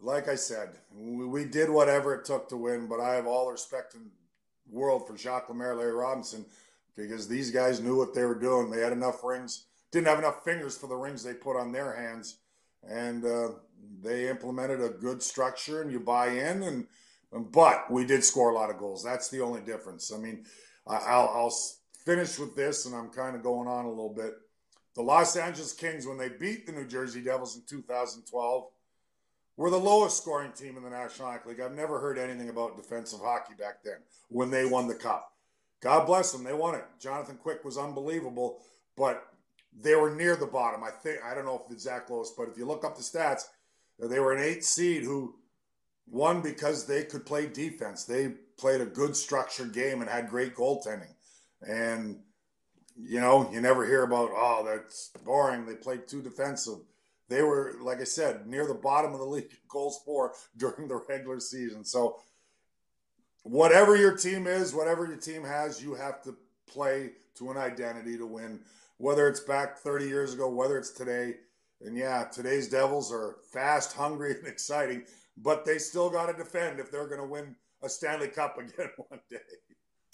[0.00, 2.86] like I said, we, we, did whatever it took to win.
[2.86, 6.44] But I have all respect in the world for Jacques Lemaire, Larry Robinson,
[6.96, 8.70] because these guys knew what they were doing.
[8.70, 11.94] They had enough rings, didn't have enough fingers for the rings they put on their
[11.96, 12.38] hands,
[12.88, 13.48] and uh,
[14.02, 15.82] they implemented a good structure.
[15.82, 16.86] And you buy in, and
[17.32, 19.02] but we did score a lot of goals.
[19.02, 20.12] That's the only difference.
[20.12, 20.44] I mean,
[20.86, 21.54] I'll, I'll
[22.04, 24.34] finish with this, and I'm kind of going on a little bit
[24.96, 28.64] the Los Angeles Kings, when they beat the New Jersey Devils in 2012,
[29.58, 31.60] were the lowest scoring team in the National Hockey League.
[31.60, 35.32] I've never heard anything about defensive hockey back then when they won the cup.
[35.80, 36.84] God bless them, they won it.
[36.98, 38.58] Jonathan Quick was unbelievable,
[38.96, 39.28] but
[39.78, 40.82] they were near the bottom.
[40.82, 43.02] I think I don't know if the exact lowest, but if you look up the
[43.02, 43.42] stats,
[43.98, 45.34] they were an eight seed who
[46.06, 48.04] won because they could play defense.
[48.04, 51.14] They played a good structured game and had great goaltending.
[51.66, 52.20] And
[52.98, 55.66] you know, you never hear about, oh, that's boring.
[55.66, 56.78] They played too defensive.
[57.28, 61.02] They were, like I said, near the bottom of the league goals for during the
[61.08, 61.84] regular season.
[61.84, 62.18] So,
[63.42, 68.16] whatever your team is, whatever your team has, you have to play to an identity
[68.18, 68.60] to win.
[68.98, 71.34] Whether it's back 30 years ago, whether it's today.
[71.82, 75.04] And yeah, today's Devils are fast, hungry, and exciting,
[75.36, 78.90] but they still got to defend if they're going to win a Stanley Cup again
[78.96, 79.36] one day.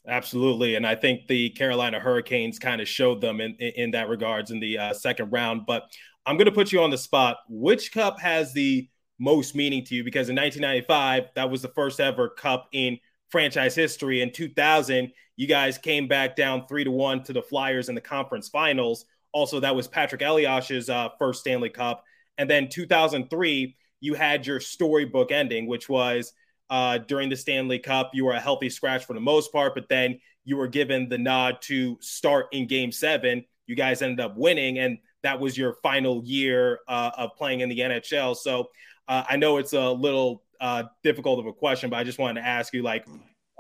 [0.07, 4.51] Absolutely, and I think the Carolina Hurricanes kind of showed them in, in, that regards
[4.51, 5.63] in the uh, second round.
[5.65, 5.85] But
[6.27, 7.37] I'm going to put you on the spot.
[7.49, 8.89] Which cup has the
[9.21, 10.03] most meaning to you?
[10.03, 12.99] Because in 1995, that was the first ever cup in
[13.31, 14.23] franchise history.
[14.23, 18.01] In 2000, you guys came back down three to one to the Flyers in the
[18.01, 19.05] conference finals.
[19.31, 22.03] Also, that was Patrik Elias's uh, first Stanley Cup.
[22.39, 26.33] And then 2003, you had your storybook ending, which was
[26.73, 28.13] uh, during the Stanley Cup.
[28.15, 31.19] You were a healthy scratch for the most part, but then you were given the
[31.19, 33.45] nod to start in game seven.
[33.67, 37.69] You guys ended up winning, and that was your final year uh, of playing in
[37.69, 38.35] the NHL.
[38.35, 38.71] So
[39.07, 42.41] uh, I know it's a little uh, difficult of a question, but I just wanted
[42.41, 43.07] to ask you like,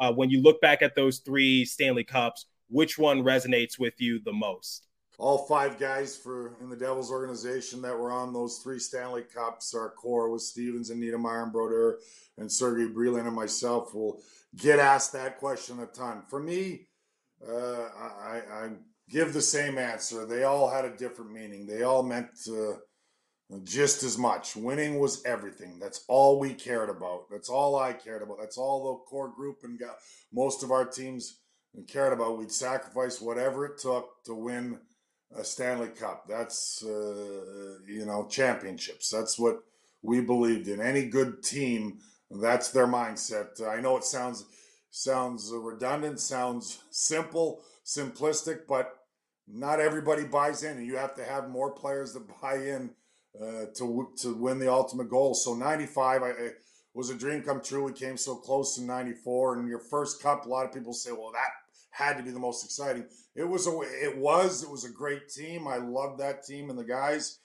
[0.01, 4.23] uh, when you look back at those three Stanley Cups, which one resonates with you
[4.25, 4.89] the most?
[5.19, 9.75] All five guys for in the Devils organization that were on those three Stanley Cups.
[9.75, 11.99] Our core was Stevens and Niedermayer and Brodeur
[12.39, 14.21] and Sergei Brylin and myself will
[14.57, 16.23] get asked that question a ton.
[16.29, 16.89] For me,
[17.47, 18.71] uh, I, I,
[19.11, 20.25] give the same answer.
[20.25, 21.67] They all had a different meaning.
[21.67, 22.77] They all meant uh,
[23.63, 24.57] just as much.
[24.57, 25.79] Winning was everything.
[25.79, 27.29] That's all we cared about.
[27.31, 28.39] That's all I cared about.
[28.41, 29.97] That's all the core group and got,
[30.33, 31.41] most of our teams
[31.89, 32.39] cared about.
[32.39, 34.79] We'd sacrifice whatever it took to win
[35.37, 36.27] a Stanley Cup.
[36.29, 39.11] That's uh, you know championships.
[39.11, 39.63] That's what
[40.03, 40.81] we believed in.
[40.81, 41.99] Any good team,
[42.31, 43.67] that's their mindset.
[43.67, 44.45] I know it sounds
[44.91, 48.99] sounds redundant, sounds simple, simplistic, but
[49.49, 52.91] not everybody buys in, and you have to have more players that buy in
[53.41, 55.35] uh, to to win the ultimate goal.
[55.35, 56.51] So '95 I, I,
[56.95, 57.85] was a dream come true.
[57.85, 60.47] We came so close in '94, and your first cup.
[60.47, 61.51] A lot of people say, "Well, that
[61.93, 65.29] had to be the most exciting." It was a it was it was a great
[65.29, 65.67] team.
[65.69, 67.39] I loved that team and the guys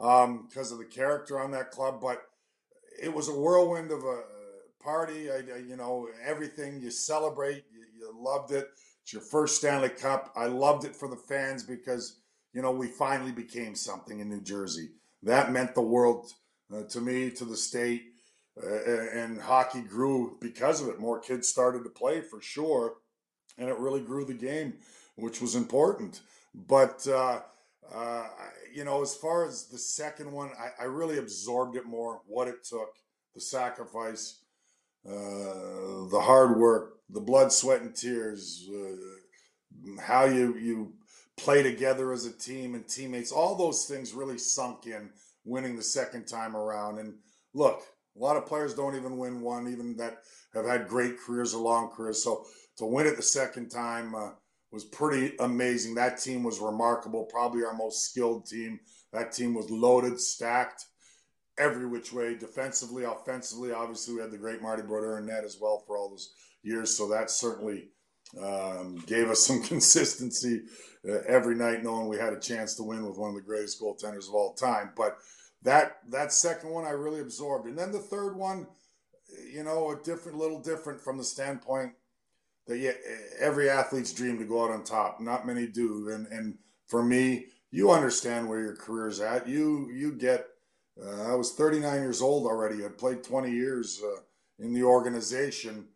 [0.00, 2.22] um, because of the character on that club, but
[3.02, 4.22] it was a whirlwind of a
[4.86, 5.30] party.
[5.30, 8.68] I, I, you know, everything you celebrate, you, you loved it.
[9.02, 10.32] It's your first Stanley Cup.
[10.36, 12.20] I loved it for the fans because
[12.52, 14.90] you know we finally became something in New Jersey.
[15.22, 16.30] That meant the world
[16.72, 18.02] uh, to me, to the state,
[18.62, 18.66] uh,
[19.14, 20.98] and hockey grew because of it.
[20.98, 22.94] More kids started to play for sure,
[23.58, 24.74] and it really grew the game,
[25.16, 26.20] which was important.
[26.54, 27.40] But uh,
[27.92, 28.26] uh
[28.72, 32.20] you know, as far as the second one, I, I really absorbed it more.
[32.26, 32.90] What it took,
[33.34, 34.40] the sacrifice,
[35.06, 40.92] uh, the hard work, the blood, sweat, and tears, uh, how you you
[41.36, 43.32] play together as a team and teammates.
[43.32, 45.10] All those things really sunk in
[45.44, 46.98] winning the second time around.
[46.98, 47.14] And
[47.54, 47.82] look,
[48.16, 50.18] a lot of players don't even win one, even that
[50.54, 52.22] have had great careers or long careers.
[52.22, 52.46] So
[52.78, 54.30] to win it the second time uh,
[54.70, 55.94] was pretty amazing.
[55.94, 58.80] That team was remarkable, probably our most skilled team.
[59.12, 60.84] That team was loaded, stacked
[61.58, 63.72] every which way, defensively, offensively.
[63.72, 66.96] Obviously, we had the great Marty Brodeur in net as well for all those years,
[66.96, 67.88] so that certainly
[68.42, 70.62] um, gave us some consistency
[71.08, 73.80] uh, every night, knowing we had a chance to win with one of the greatest
[73.80, 74.90] goaltenders of all time.
[74.96, 75.16] But
[75.62, 78.66] that that second one, I really absorbed, and then the third one,
[79.50, 81.92] you know, a different, little different from the standpoint
[82.66, 82.92] that yeah,
[83.38, 85.20] every athlete's dream to go out on top.
[85.20, 89.48] Not many do, and and for me, you understand where your career's at.
[89.48, 90.46] You you get
[91.02, 92.84] uh, I was 39 years old already.
[92.84, 94.20] I'd played 20 years uh,
[94.58, 95.88] in the organization.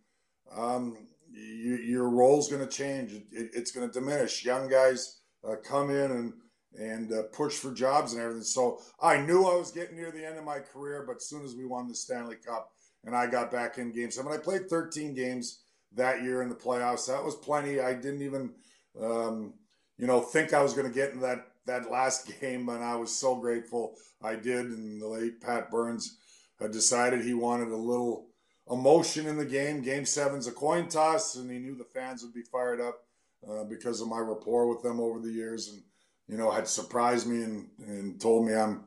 [0.54, 0.96] Um,
[1.33, 3.12] you, your role's going to change.
[3.12, 4.44] It, it, it's going to diminish.
[4.44, 6.33] Young guys uh, come in and
[6.78, 8.44] and uh, push for jobs and everything.
[8.44, 11.04] So I knew I was getting near the end of my career.
[11.04, 12.70] But as soon as we won the Stanley Cup
[13.04, 15.60] and I got back in games, I mean, I played 13 games
[15.94, 17.07] that year in the playoffs.
[17.07, 17.81] That was plenty.
[17.81, 18.55] I didn't even,
[19.00, 19.55] um,
[19.98, 22.96] you know, think I was going to get in that that last game, and I
[22.96, 24.66] was so grateful I did.
[24.66, 26.16] And the late Pat Burns
[26.61, 28.29] had decided he wanted a little
[28.70, 29.83] emotion in the game.
[29.83, 33.00] Game seven's a coin toss, and he knew the fans would be fired up
[33.48, 35.83] uh, because of my rapport with them over the years, and
[36.29, 38.85] you know had surprised me and, and told me I'm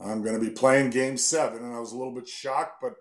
[0.00, 2.94] I'm going to be playing Game Seven, and I was a little bit shocked, but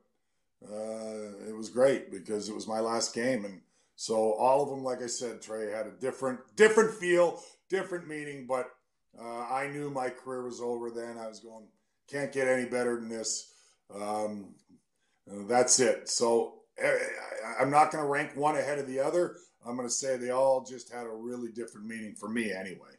[0.71, 3.61] uh, it was great because it was my last game, and
[3.95, 8.45] so all of them, like I said, Trey had a different different feel, different meaning,
[8.47, 8.69] but
[9.19, 11.17] uh, I knew my career was over then.
[11.17, 11.67] I was going,
[12.09, 13.51] can't get any better than this.
[13.93, 14.55] Um,
[15.27, 16.09] that's it.
[16.09, 16.97] So eh,
[17.59, 19.37] I'm not going to rank one ahead of the other.
[19.65, 22.89] I'm going to say they all just had a really different meaning for me anyway.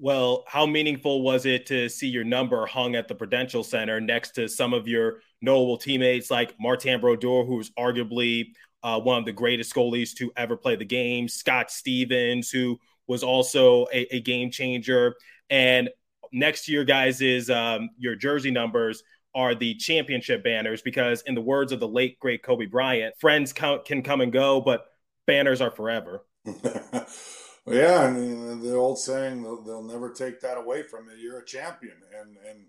[0.00, 4.30] Well, how meaningful was it to see your number hung at the Prudential Center next
[4.36, 8.52] to some of your notable teammates like Martin Brodeur, who's arguably
[8.84, 13.24] uh, one of the greatest goalies to ever play the game, Scott Stevens, who was
[13.24, 15.16] also a, a game changer.
[15.50, 15.90] And
[16.30, 19.02] next to your guys is um, your jersey numbers
[19.34, 23.52] are the championship banners because, in the words of the late great Kobe Bryant, friends
[23.52, 24.86] can come and go, but
[25.26, 26.24] banners are forever.
[27.70, 31.16] yeah, I mean the old saying they'll, they'll, never take that away from you.
[31.16, 32.66] You're a champion, and and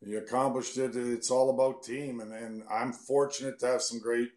[0.00, 0.96] you accomplished it.
[0.96, 4.30] It's all about team, and and I'm fortunate to have some great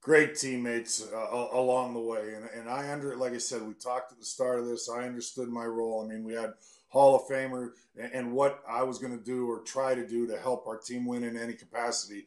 [0.00, 2.34] great teammates uh, along the way.
[2.34, 4.88] And, and I under, like I said, we talked at the start of this.
[4.88, 6.02] I understood my role.
[6.02, 6.54] I mean, we had
[6.88, 10.26] Hall of Famer and, and what I was going to do or try to do
[10.26, 12.26] to help our team win in any capacity.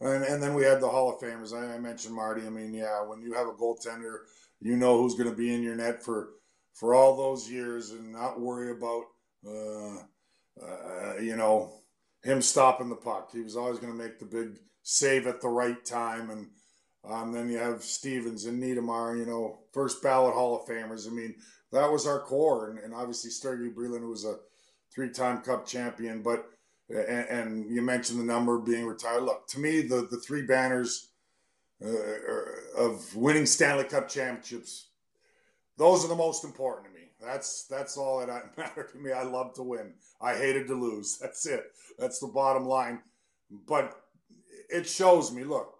[0.00, 1.52] And, and then we had the Hall of Famers.
[1.52, 2.46] I, I mentioned Marty.
[2.46, 4.18] I mean, yeah, when you have a goaltender,
[4.60, 6.30] you know who's going to be in your net for
[6.74, 9.02] for all those years and not worry about,
[9.44, 9.96] uh,
[10.64, 11.72] uh, you know,
[12.22, 13.30] him stopping the puck.
[13.32, 16.46] He was always going to make the big save at the right time and
[17.08, 21.06] um, then you have Stevens and Niedermayer, you know, first ballot Hall of Famers.
[21.06, 21.34] I mean,
[21.72, 22.70] that was our core.
[22.70, 24.36] And, and obviously, Sergei Brylin, who was a
[24.92, 26.22] three time Cup champion.
[26.22, 26.46] But,
[26.90, 29.22] and, and, you mentioned the number being retired.
[29.22, 31.07] Look, to me, the, the three banners
[31.84, 34.88] uh, of winning Stanley Cup championships,
[35.76, 37.06] those are the most important to me.
[37.20, 39.12] That's that's all that matters to me.
[39.12, 39.94] I love to win.
[40.20, 41.18] I hated to lose.
[41.22, 41.64] That's it.
[41.98, 43.00] That's the bottom line.
[43.66, 44.00] But
[44.68, 45.44] it shows me.
[45.44, 45.78] Look,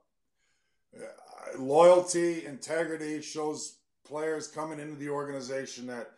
[1.58, 6.10] loyalty, integrity shows players coming into the organization that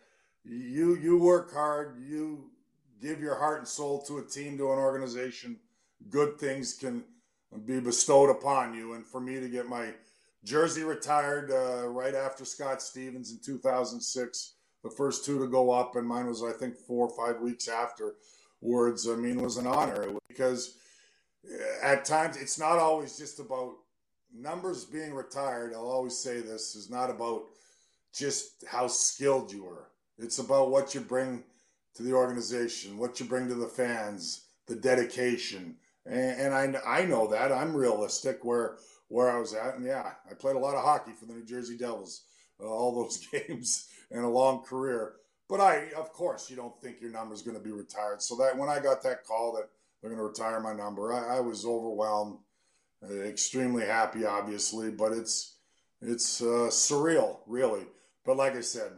[0.45, 2.51] you you work hard, you
[3.01, 5.59] give your heart and soul to a team, to an organization.
[6.09, 7.05] Good things can
[7.67, 8.95] be bestowed upon you.
[8.95, 9.93] And for me to get my
[10.45, 15.97] jersey retired uh, right after Scott Stevens in 2006, the first two to go up,
[15.97, 18.15] and mine was I think four or five weeks after,
[18.61, 20.77] words, I mean, was an honor because
[21.83, 23.75] at times it's not always just about
[24.35, 25.73] numbers being retired.
[25.75, 27.45] I'll always say this is not about
[28.13, 29.89] just how skilled you are.
[30.19, 31.43] It's about what you bring
[31.95, 35.77] to the organization, what you bring to the fans, the dedication.
[36.07, 38.77] And, and I, I know that I'm realistic where,
[39.09, 39.77] where I was at.
[39.77, 42.23] And yeah, I played a lot of hockey for the New Jersey Devils,
[42.63, 45.15] uh, all those games and a long career.
[45.49, 48.23] But I, of course, you don't think your number's going to be retired.
[48.23, 49.69] So that when I got that call that
[50.01, 52.39] they're going to retire my number, I, I was overwhelmed,
[53.03, 54.91] uh, extremely happy, obviously.
[54.91, 55.57] But it's
[56.01, 57.83] it's uh, surreal, really.
[58.25, 58.93] But like I said,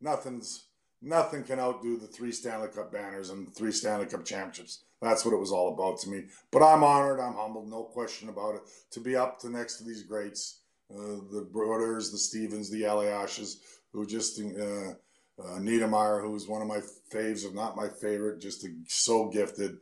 [0.00, 0.66] nothing's
[1.00, 4.84] nothing can outdo the three Stanley Cup banners and three Stanley Cup championships.
[5.04, 6.24] That's what it was all about to me.
[6.50, 9.84] But I'm honored, I'm humbled, no question about it, to be up to next to
[9.84, 13.56] these greats, uh, the Brodeurs, the Stevens, the Eliases,
[13.92, 14.94] who just uh,
[15.42, 16.80] uh, Niedermayer, who's one of my
[17.12, 19.78] faves, if not my favorite, just so gifted.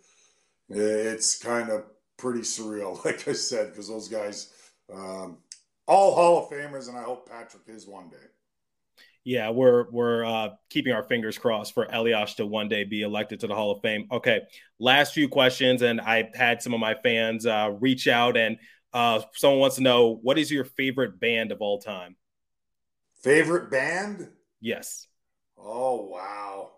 [0.68, 1.84] It's kind of
[2.16, 4.52] pretty surreal, like I said, because those guys,
[4.92, 5.38] um,
[5.86, 8.16] all Hall of Famers, and I hope Patrik is one day.
[9.24, 13.40] Yeah, we're we're uh, keeping our fingers crossed for Elias to one day be elected
[13.40, 14.08] to the Hall of Fame.
[14.10, 14.40] Okay,
[14.80, 18.58] last few questions, and I had some of my fans uh, reach out, and
[18.92, 22.16] uh, someone wants to know what is your favorite band of all time?
[23.22, 24.28] Favorite band?
[24.60, 25.06] Yes.
[25.56, 26.72] Oh wow,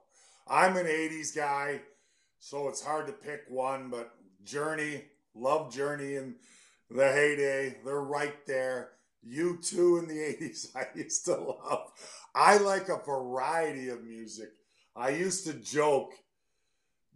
[0.47, 1.81] I'm an '80s guy,
[2.41, 3.89] so it's hard to pick one.
[3.89, 4.13] But
[4.45, 6.35] Journey, love Journey, and
[6.91, 7.79] the heyday.
[7.85, 8.91] They're right there.
[9.31, 11.93] U2 in the 80s, I used to love.
[12.35, 14.51] I like a variety of music.
[14.97, 16.13] I used to joke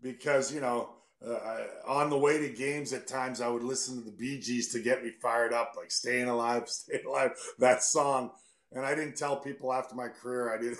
[0.03, 0.91] because, you know,
[1.27, 4.73] uh, on the way to games at times, I would listen to the Bee Gees
[4.73, 8.31] to get me fired up, like Staying Alive, Staying Alive, that song.
[8.71, 10.77] And I didn't tell people after my career, I did.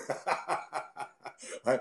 [1.65, 1.79] I,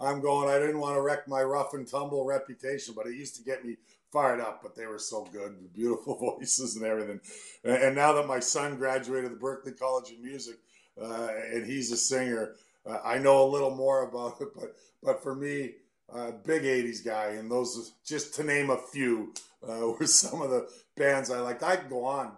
[0.00, 3.14] I, am going, I didn't want to wreck my rough and tumble reputation, but it
[3.14, 3.76] used to get me
[4.12, 7.20] fired up, but they were so good, beautiful voices and everything.
[7.64, 10.56] And now that my son graduated the Berklee College of Music,
[11.00, 12.54] uh, and he's a singer.
[12.84, 15.72] Uh, I know a little more about it, but but for me,
[16.12, 19.32] uh, big '80s guy, and those just to name a few
[19.66, 21.62] uh, were some of the bands I liked.
[21.62, 22.32] I could go on,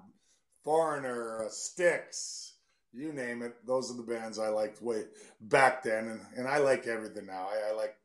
[0.63, 2.55] Foreigner, uh, Styx,
[2.93, 3.67] you name it.
[3.67, 5.05] Those are the bands I liked way
[5.41, 7.49] back then, and, and I like everything now.
[7.51, 7.97] I, I like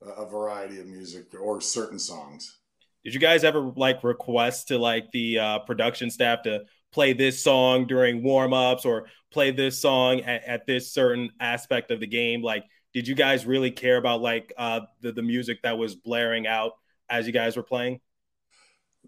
[0.00, 2.58] a variety of music or certain songs.
[3.04, 7.42] Did you guys ever like request to like the uh, production staff to play this
[7.42, 12.42] song during warm-ups or play this song at, at, this certain aspect of the game?
[12.42, 16.46] Like did you guys really care about like uh, the, the music that was blaring
[16.46, 16.72] out
[17.08, 18.00] as you guys were playing?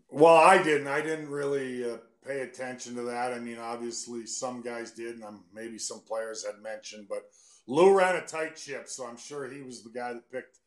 [0.08, 0.86] Well i didn't.
[0.86, 3.32] I didn't really uh, pay attention to that.
[3.32, 7.24] I mean obviously some guys did and I'm, maybe some players had mentioned but
[7.66, 10.58] lou ran a tight ship so i'm sure he was the guy that picked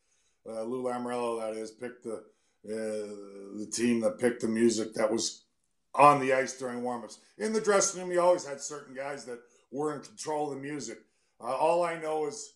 [0.48, 2.22] uh, lou lamoriello that is picked the
[2.64, 5.44] the team that picked the music that was
[5.94, 7.18] on the ice during warmups.
[7.38, 9.38] In the dressing room, you always had certain guys that
[9.70, 10.98] were in control of the music.
[11.40, 12.54] Uh, all I know is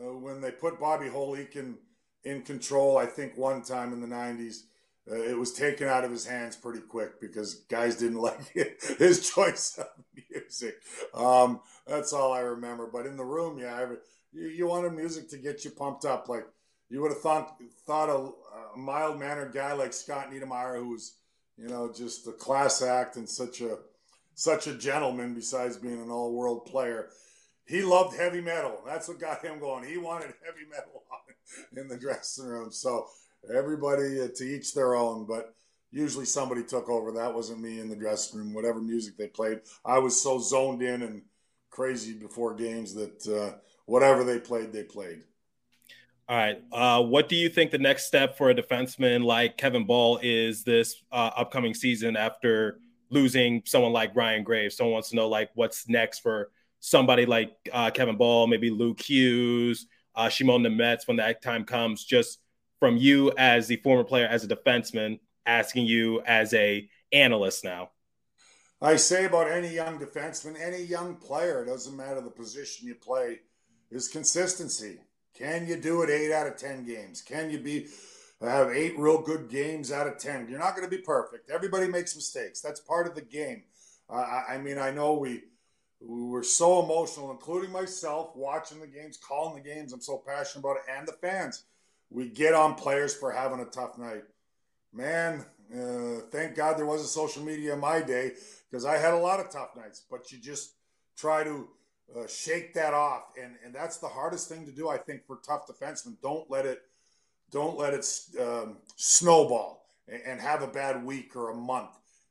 [0.00, 1.76] uh, when they put Bobby Holik in,
[2.24, 4.62] in control, I think one time in the 90s,
[5.10, 8.40] uh, it was taken out of his hands pretty quick because guys didn't like
[8.98, 9.86] his choice of
[10.30, 10.76] music.
[11.14, 12.88] Um, that's all I remember.
[12.90, 13.86] But in the room, yeah,
[14.32, 16.28] you, you wanted music to get you pumped up.
[16.28, 16.46] Like
[16.90, 21.14] you would have thought, thought a, a mild mannered guy like Scott Niedermayer, who was
[21.58, 23.78] you know, just a class act and such a
[24.34, 25.34] such a gentleman.
[25.34, 27.08] Besides being an all world player,
[27.66, 28.80] he loved heavy metal.
[28.86, 29.84] That's what got him going.
[29.84, 31.02] He wanted heavy metal
[31.76, 32.70] in the dressing room.
[32.70, 33.08] So
[33.52, 35.54] everybody uh, to each their own, but
[35.90, 37.10] usually somebody took over.
[37.12, 38.54] That wasn't me in the dressing room.
[38.54, 41.22] Whatever music they played, I was so zoned in and
[41.70, 45.22] crazy before games that uh, whatever they played, they played.
[46.28, 46.62] All right.
[46.70, 50.62] Uh, what do you think the next step for a defenseman like Kevin Bahl is
[50.62, 54.76] this uh, upcoming season after losing someone like Ryan Graves?
[54.76, 56.50] Someone wants to know like what's next for
[56.80, 62.04] somebody like uh, Kevin Bahl, maybe Luke Hughes, uh, Simon Nemec when that time comes.
[62.04, 62.40] Just
[62.78, 67.88] from you as the former player, as a defenseman, asking you as a analyst now.
[68.82, 72.96] I say about any young defenseman, any young player, it doesn't matter the position you
[72.96, 73.40] play,
[73.90, 74.98] is consistency
[75.34, 77.22] can you do it eight out of 10 games?
[77.22, 77.86] Can you be
[78.40, 80.48] have eight real good games out of 10?
[80.48, 81.50] You're not going to be perfect.
[81.50, 82.60] Everybody makes mistakes.
[82.60, 83.64] That's part of the game.
[84.10, 85.42] Uh, I mean, I know we,
[86.00, 89.92] we were so emotional, including myself, watching the games, calling the games.
[89.92, 91.64] I'm so passionate about it, and the fans.
[92.10, 94.22] We get on players for having a tough night.
[94.94, 98.32] Man, uh, thank God there wasn't social media in my day
[98.70, 100.02] because I had a lot of tough nights.
[100.10, 100.72] But you just
[101.16, 101.68] try to
[102.16, 103.24] uh, shake that off.
[103.40, 106.16] And, and that's the hardest thing to do, I think, for tough defensemen.
[106.22, 106.82] Don't let it
[107.50, 108.06] don't let it
[108.40, 111.90] um, snowball and, and have a bad week or a month.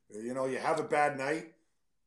[0.09, 1.53] You know, you have a bad night,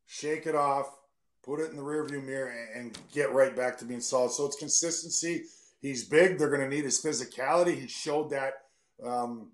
[0.06, 0.96] shake it off,
[1.42, 4.30] put it in the rearview mirror, and, and get right back to being solid.
[4.30, 5.44] So it's consistency.
[5.80, 6.38] He's big.
[6.38, 7.78] They're going to need his physicality.
[7.78, 8.54] He showed that
[9.04, 9.50] um,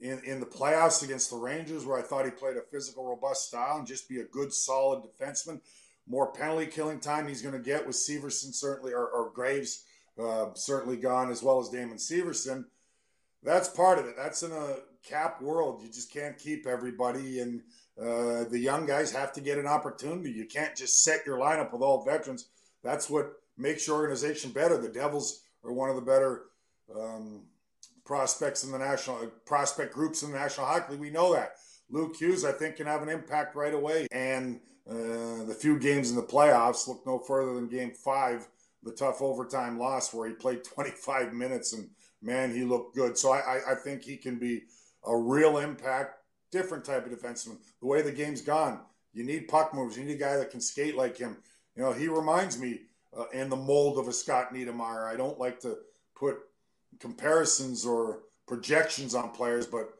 [0.00, 3.48] in in the playoffs against the Rangers, where I thought he played a physical, robust
[3.48, 5.60] style and just be a good, solid defenseman.
[6.06, 9.84] More penalty killing time he's going to get with Severson certainly, or, or Graves
[10.20, 12.64] uh, certainly gone, as well as Damon Severson.
[13.42, 14.16] That's part of it.
[14.16, 14.76] That's in a
[15.08, 15.82] cap world.
[15.82, 17.62] You just can't keep everybody, and
[17.98, 20.30] uh, the young guys have to get an opportunity.
[20.30, 22.48] You can't just set your lineup with all veterans.
[22.82, 24.76] That's what makes your organization better.
[24.76, 26.42] The Devils are one of the better
[26.94, 27.44] um,
[28.04, 31.00] prospects in the national prospect groups in the National Hockey League.
[31.00, 31.52] We know that.
[31.90, 34.06] Luke Hughes, I think, can have an impact right away.
[34.12, 38.48] And uh, the few games in the playoffs look no further than Game Five,
[38.82, 41.88] the tough overtime loss where he played 25 minutes and
[42.22, 43.16] man, he looked good.
[43.16, 44.64] So I, I, think he can be
[45.04, 46.16] a real impact,
[46.50, 47.56] different type of defenseman.
[47.80, 48.80] The way the game's gone,
[49.12, 49.96] you need puck moves.
[49.96, 51.38] You need a guy that can skate like him.
[51.76, 52.82] You know, he reminds me
[53.16, 55.06] uh, in the mold of a Scott Niedermayer.
[55.06, 55.78] I don't like to
[56.14, 56.38] put
[56.98, 59.90] comparisons or projections on players, but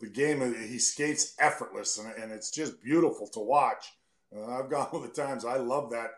[0.00, 3.92] the game he skates effortless, and, and it's just beautiful to watch.
[4.34, 5.44] Uh, I've gone with the times.
[5.44, 6.10] I love that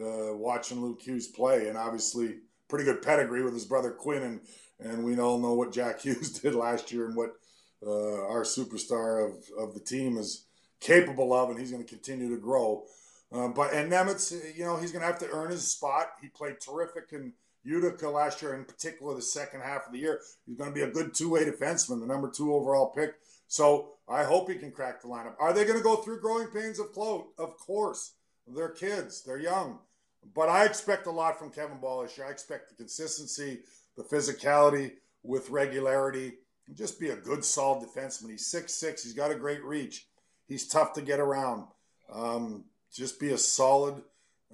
[0.00, 2.36] uh, watching Luke Hughes play, and obviously
[2.68, 4.40] pretty good pedigree with his brother Quinn, and
[4.80, 7.34] and we all know what Jack Hughes did last year and what
[7.86, 10.46] uh, our superstar of, of the team is
[10.80, 12.84] capable of, and he's going to continue to grow.
[13.32, 16.12] Um, but and Nemec, you know, he's going to have to earn his spot.
[16.20, 17.32] He played terrific in
[17.64, 20.20] Utica last year, in particular the second half of the year.
[20.46, 23.14] He's going to be a good two-way defenseman, the number two overall pick.
[23.48, 25.34] So I hope he can crack the lineup.
[25.38, 28.12] Are they going to go through growing pains of clo- Of course,
[28.46, 29.78] they're kids, they're young,
[30.34, 32.26] but I expect a lot from Kevin Bahl this year.
[32.26, 33.60] I expect the consistency,
[33.96, 34.92] the physicality
[35.22, 36.34] with regularity,
[36.72, 38.30] just be a good, solid defenseman.
[38.30, 39.02] He's six six.
[39.02, 40.06] He's got a great reach.
[40.46, 41.66] He's tough to get around.
[42.12, 44.02] Um, just be a solid,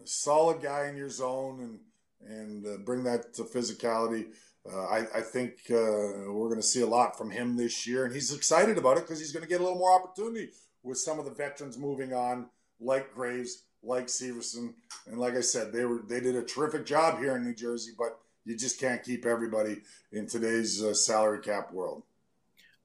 [0.02, 1.78] a solid guy in your zone and
[2.22, 4.26] and uh, bring that to physicality.
[4.70, 8.04] Uh, I, I, think uh, we're going to see a lot from him this year,
[8.04, 10.50] and he's excited about it because he's going to get a little more opportunity
[10.82, 12.46] with some of the veterans moving on,
[12.78, 14.74] like Graves, like Severson,
[15.06, 17.92] and like I said, they were they did a terrific job here in New Jersey,
[17.96, 19.78] but you just can't keep everybody
[20.12, 22.02] in today's uh, salary cap world.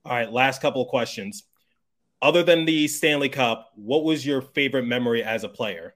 [0.05, 1.43] All right, last couple of questions.
[2.21, 5.95] Other than the Stanley Cup, what was your favorite memory as a player?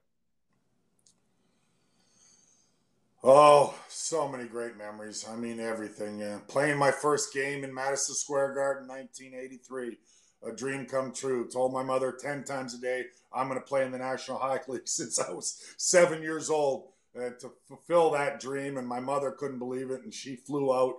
[3.22, 5.26] Oh, so many great memories.
[5.30, 6.20] I mean, everything.
[6.20, 6.38] Yeah.
[6.48, 9.98] Playing my first game in Madison Square Garden, 1983,
[10.42, 11.46] a dream come true.
[11.46, 14.72] Told my mother 10 times a day, I'm going to play in the National Hockey
[14.72, 18.78] League since I was seven years old uh, to fulfill that dream.
[18.78, 20.02] And my mother couldn't believe it.
[20.02, 20.94] And she flew out.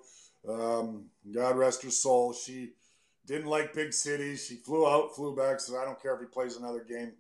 [0.48, 2.34] Um, God rest her soul.
[2.34, 2.74] She
[3.26, 4.46] didn't like big cities.
[4.46, 5.60] She flew out, flew back.
[5.60, 7.14] So I don't care if he plays another game.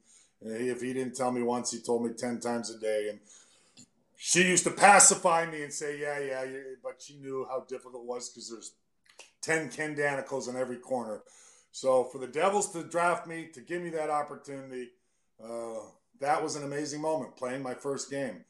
[0.44, 3.10] If he didn't tell me once, he told me 10 times a day.
[3.10, 3.20] And
[4.24, 8.04] she used to pacify me and say, "Yeah, yeah,", yeah but she knew how difficult
[8.04, 8.76] it was because there's
[9.42, 11.24] ten Ken Daneykos in every corner.
[11.72, 14.90] So for the Devils to draft me, to give me that opportunity,
[15.44, 15.80] uh,
[16.20, 17.36] that was an amazing moment.
[17.36, 18.46] Playing my first game,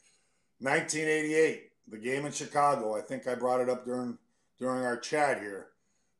[0.59, 2.97] 1988, the game in Chicago.
[2.97, 4.17] I think I brought it up during
[4.59, 5.67] during our chat here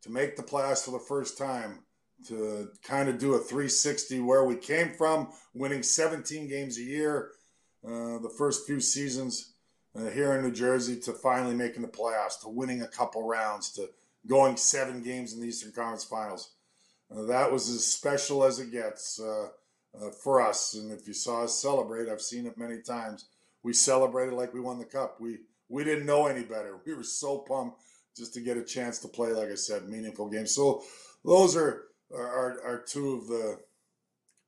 [0.04, 1.80] to make the playoffs for the first time.
[2.28, 7.32] To kind of do a 360 where we came from, winning 17 games a year
[7.86, 9.54] uh, the first few seasons
[9.96, 13.72] uh, here in New Jersey to finally making the playoffs, to winning a couple rounds,
[13.74, 13.90] to
[14.28, 16.54] going seven games in the Eastern Conference Finals.
[17.12, 19.48] Uh, that was as special as it gets uh,
[20.00, 20.76] uh, for us.
[20.76, 23.26] And if you saw us celebrate, I've seen it many times.
[23.64, 25.20] We celebrated like we won the cup.
[25.20, 26.80] We we didn't know any better.
[26.86, 27.82] We were so pumped
[28.16, 30.54] just to get a chance to play, like I said, meaningful games.
[30.54, 30.84] So
[31.24, 33.60] those are are, are two of the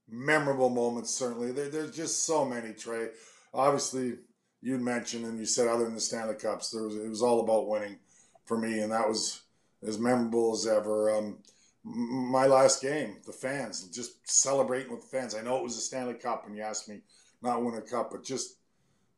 [0.10, 1.52] memorable moments, certainly.
[1.52, 3.10] There, there's just so many, Trey.
[3.54, 4.16] Obviously,
[4.62, 7.42] you mentioned and you said other than the Stanley Cups, there was it was all
[7.42, 7.98] about winning
[8.46, 9.42] for me, and that was
[9.86, 11.14] as memorable as ever.
[11.14, 11.38] Um,
[11.84, 15.36] my last game, the fans, just celebrating with the fans.
[15.36, 17.02] I know it was a Stanley Cup, and you asked me
[17.42, 18.56] not win a cup, but just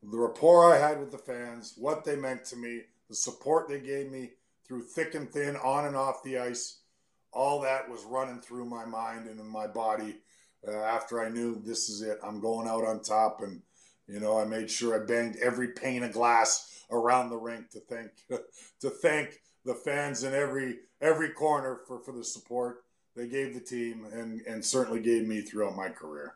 [0.02, 3.80] the rapport I had with the fans, what they meant to me, the support they
[3.80, 4.32] gave me
[4.68, 6.80] through thick and thin, on and off the ice,
[7.32, 10.16] all that was running through my mind and in my body
[10.68, 12.20] uh, after I knew this is it.
[12.24, 13.62] I'm going out on top, and
[14.08, 17.80] you know I made sure I banged every pane of glass around the rink to
[17.80, 18.12] thank
[18.82, 22.84] to thank the fans in every every corner for for the support
[23.16, 26.36] they gave the team and and certainly gave me throughout my career.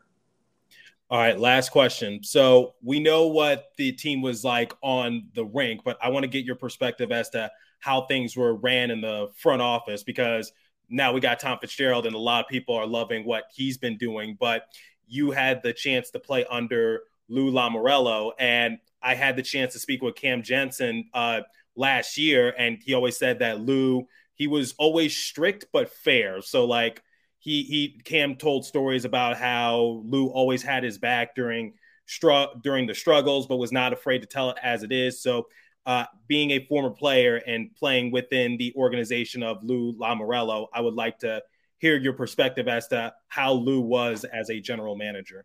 [1.10, 2.22] All right, last question.
[2.22, 6.28] So we know what the team was like on the rink, but I want to
[6.28, 7.50] get your perspective as to
[7.80, 10.52] how things were ran in the front office because
[10.90, 13.96] now we got Tom Fitzgerald and a lot of people are loving what he's been
[13.96, 14.36] doing.
[14.38, 14.64] But
[15.06, 19.78] you had the chance to play under Lou Lamoriello, and I had the chance to
[19.78, 21.40] speak with Cam Janssen uh,
[21.76, 26.40] last year, and he always said that Lou he was always strict but fair.
[26.40, 27.02] So like
[27.38, 31.74] he he Cam told stories about how Lou always had his back during
[32.06, 35.22] str- during the struggles, but was not afraid to tell it as it is.
[35.22, 35.48] So
[35.90, 40.94] uh, being a former player and playing within the organization of Lou Lamoriello, I would
[40.94, 41.42] like to
[41.78, 45.44] hear your perspective as to how Lou was as a general manager.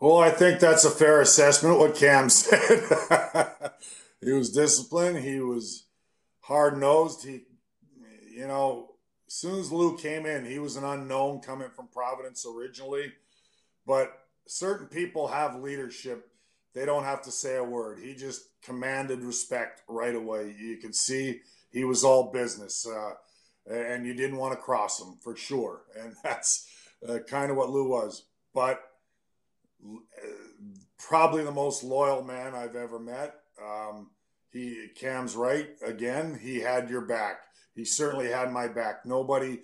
[0.00, 1.78] Well, I think that's a fair assessment.
[1.78, 3.70] What Cam said.
[4.20, 5.24] he was disciplined.
[5.24, 5.86] He was
[6.40, 7.24] hard nosed.
[7.24, 7.44] He,
[8.30, 8.90] you know,
[9.26, 13.14] as soon as Lou came in, he was an unknown coming from Providence originally.
[13.86, 14.12] But
[14.46, 16.29] certain people have leadership.
[16.74, 17.98] They don't have to say a word.
[18.02, 20.54] He just commanded respect right away.
[20.58, 21.40] You could see
[21.70, 23.12] he was all business, uh,
[23.72, 25.82] and you didn't want to cross him for sure.
[25.98, 26.68] And that's
[27.08, 28.24] uh, kind of what Lou was.
[28.54, 28.80] But
[29.84, 30.26] uh,
[30.98, 33.34] probably the most loyal man I've ever met.
[33.62, 34.10] Um,
[34.52, 36.38] he Cam's right again.
[36.40, 37.40] He had your back
[37.74, 39.06] he certainly had my back.
[39.06, 39.60] Nobody,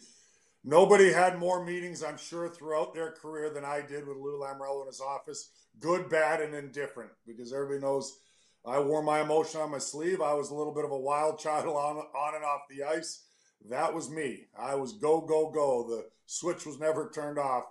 [0.66, 4.82] nobody had more meetings, I'm sure, throughout their career than I did with Lou Lamoriello
[4.82, 5.50] in his office.
[5.80, 8.18] Good, bad, and indifferent, because everybody knows
[8.66, 10.20] I wore my emotion on my sleeve.
[10.20, 13.22] I was a little bit of a wild child on on and off the ice.
[13.70, 14.48] That was me.
[14.58, 15.86] I was go go go.
[15.88, 17.64] The switch was never turned off.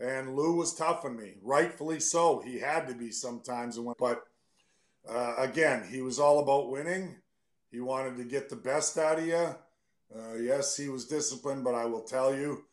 [0.00, 2.40] And Lou was tough on me, rightfully so.
[2.40, 3.78] He had to be sometimes.
[3.98, 4.22] But
[5.08, 7.16] uh, again, he was all about winning.
[7.72, 9.56] He wanted to get the best out of you.
[10.14, 12.64] Uh, yes, he was disciplined, but I will tell you,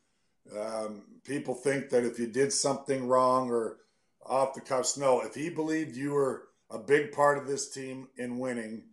[0.57, 3.77] um, people think that if you did something wrong or
[4.25, 5.21] off the cuffs, no.
[5.21, 8.83] If he believed you were a big part of this team in winning,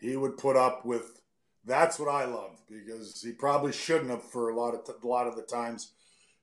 [0.00, 1.20] he would put up with.
[1.64, 5.06] That's what I loved because he probably shouldn't have for a lot of t- a
[5.06, 5.92] lot of the times.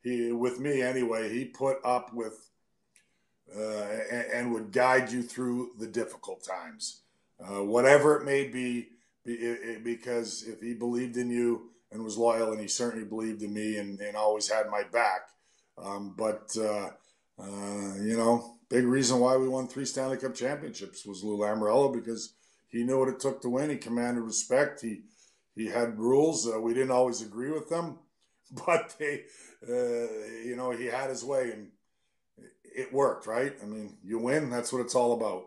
[0.03, 1.33] He with me anyway.
[1.33, 2.49] He put up with
[3.55, 7.01] uh, and, and, would guide you through the difficult times,
[7.39, 8.89] uh, whatever it may be
[9.25, 13.77] because if he believed in you and was loyal, and he certainly believed in me
[13.77, 15.21] and, and always had my back.
[15.77, 16.89] Um, but uh,
[17.39, 21.93] uh, you know, big reason why we won three Stanley Cup championships was Lou Lamoriello
[21.93, 22.33] because
[22.67, 23.69] he knew what it took to win.
[23.69, 24.81] He commanded respect.
[24.81, 25.01] He
[25.55, 26.47] he had rules.
[26.47, 27.99] Uh, we didn't always agree with them,
[28.65, 29.23] but they,
[29.67, 31.69] uh, you know, he had his way and
[32.63, 33.27] it worked.
[33.27, 33.55] Right?
[33.61, 34.49] I mean, you win.
[34.49, 35.45] That's what it's all about.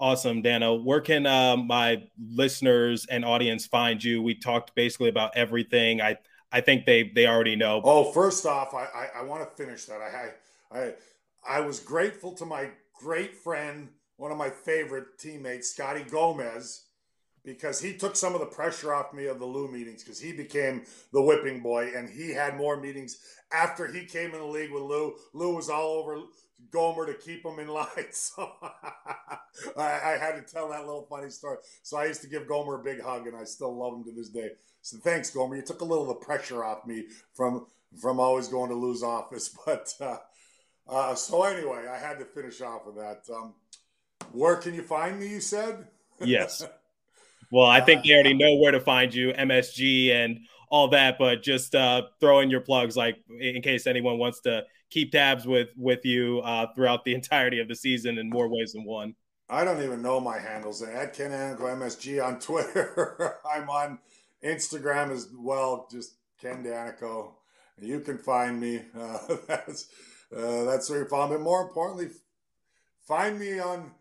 [0.00, 0.74] Awesome, Dano.
[0.74, 4.22] Where can uh, my listeners and audience find you?
[4.22, 6.00] We talked basically about everything.
[6.00, 6.18] I
[6.52, 7.80] I think they they already know.
[7.84, 10.00] Oh, first off, I I, I want to finish that.
[10.00, 10.94] I, I
[11.48, 16.84] I was grateful to my great friend, one of my favorite teammates, Scotty Gomez,
[17.44, 20.32] because he took some of the pressure off me of the Lou meetings because he
[20.32, 20.82] became
[21.12, 23.18] the whipping boy and he had more meetings
[23.52, 25.14] after he came in the league with Lou.
[25.32, 26.20] Lou was all over
[26.70, 27.86] Gomer to keep him in line.
[28.12, 28.50] So
[29.76, 29.82] I,
[30.14, 31.58] I, had to tell that little funny story.
[31.82, 34.12] So I used to give Gomer a big hug, and I still love him to
[34.12, 34.50] this day.
[34.82, 35.56] So thanks, Gomer.
[35.56, 37.66] You took a little of the pressure off me from
[38.00, 39.54] from always going to Lou's office.
[39.66, 40.16] But uh,
[40.88, 43.22] uh, so anyway, I had to finish off with that.
[43.34, 43.54] Um,
[44.32, 45.28] where can you find me?
[45.28, 45.86] You said
[46.20, 46.66] yes.
[47.50, 51.16] Well, I think they already know where to find you, MSG and all that.
[51.18, 55.46] But just uh, throw in your plugs, like in case anyone wants to keep tabs
[55.46, 59.14] with with you uh, throughout the entirety of the season in more ways than one.
[59.50, 60.82] I don't even know my handles.
[60.82, 63.36] At Ken Daneyko MSG on Twitter.
[63.50, 63.98] I'm on
[64.44, 67.32] Instagram as well, just Ken Daneyko.
[67.80, 68.82] You can find me.
[68.98, 69.88] Uh, that's
[70.36, 71.38] uh, that's where you find me.
[71.38, 72.08] More importantly,
[73.06, 73.92] find me on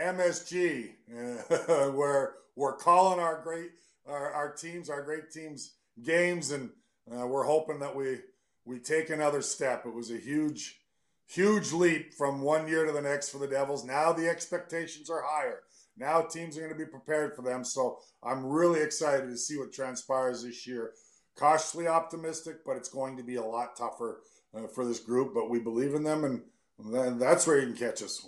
[0.00, 3.70] MSG, uh, where we're calling our great
[4.06, 6.70] our, our teams, our great teams games, and
[7.10, 8.18] uh, we're hoping that we
[8.64, 9.84] we take another step.
[9.86, 10.80] It was a huge,
[11.26, 13.84] huge leap from one year to the next for the Devils.
[13.84, 15.60] Now the expectations are higher.
[15.96, 17.64] Now teams are going to be prepared for them.
[17.64, 20.92] So I'm really excited to see what transpires this year.
[21.36, 24.20] Cautiously optimistic, but it's going to be a lot tougher
[24.56, 25.34] uh, for this group.
[25.34, 28.26] But we believe in them, and that's where you can catch us.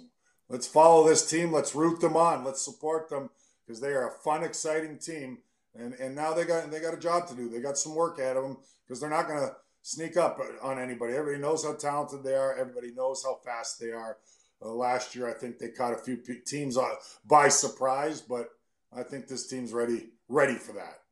[0.49, 1.53] Let's follow this team.
[1.53, 2.45] Let's root them on.
[2.45, 3.31] Let's support them
[3.65, 5.39] because they are a fun, exciting team.
[5.75, 7.49] And and now they got they got a job to do.
[7.49, 9.55] They got some work ahead of them because they're not going to
[9.87, 11.15] sneak up on anybody.
[11.15, 12.59] Everybody knows how talented they are.
[12.59, 14.17] Everybody knows how fast they are.
[14.61, 16.89] Uh, last year, I think they caught a few teams uh,
[17.25, 18.49] by surprise, but
[18.93, 21.03] I think this team's ready ready for that.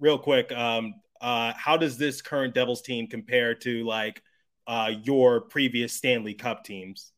[0.00, 4.22] Real quick, um, uh, how does this current Devils team compare to like
[4.66, 7.12] uh, your previous Stanley Cup teams?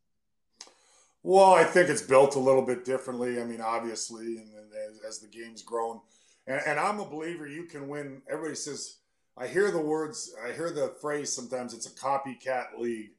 [1.24, 3.40] Well, I think it's built a little bit differently.
[3.40, 6.00] I mean, obviously, and, and as, as, the game's grown,
[6.46, 8.22] and, and, I'm a believer you can win.
[8.28, 8.96] Everybody says,
[9.37, 11.74] I hear the words, I hear the phrase sometimes.
[11.74, 13.11] It's a copycat league.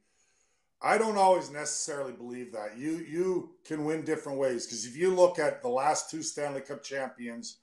[0.80, 2.76] I don't always necessarily believe that.
[2.76, 6.60] You you can win different ways because if you look at the last two Stanley
[6.60, 7.56] Cup champions,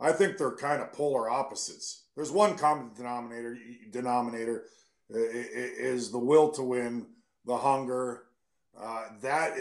[0.00, 2.02] I think they're kind of polar opposites.
[2.16, 3.56] There's one common denominator.
[3.90, 4.64] Denominator
[5.08, 7.06] is the will to win,
[7.46, 8.24] the hunger.
[8.78, 9.56] Uh, that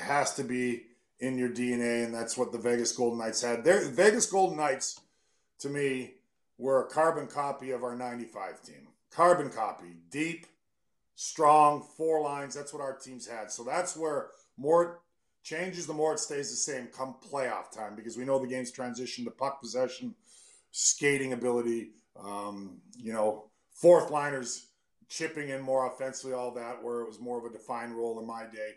[0.00, 0.84] has to be
[1.20, 3.64] in your DNA, and that's what the Vegas Golden Knights had.
[3.64, 5.00] Their Vegas Golden Knights,
[5.60, 6.15] to me,
[6.58, 8.88] were a carbon copy of our '95 team.
[9.10, 10.46] Carbon copy, deep,
[11.14, 12.54] strong, four lines.
[12.54, 13.50] That's what our teams had.
[13.50, 15.00] So that's where more
[15.42, 18.72] changes, the more it stays the same come playoff time because we know the game's
[18.72, 20.14] transition to puck possession,
[20.72, 21.90] skating ability,
[22.20, 24.66] um, you know, fourth liners
[25.08, 28.26] chipping in more offensively, all that, where it was more of a defined role in
[28.26, 28.72] my day.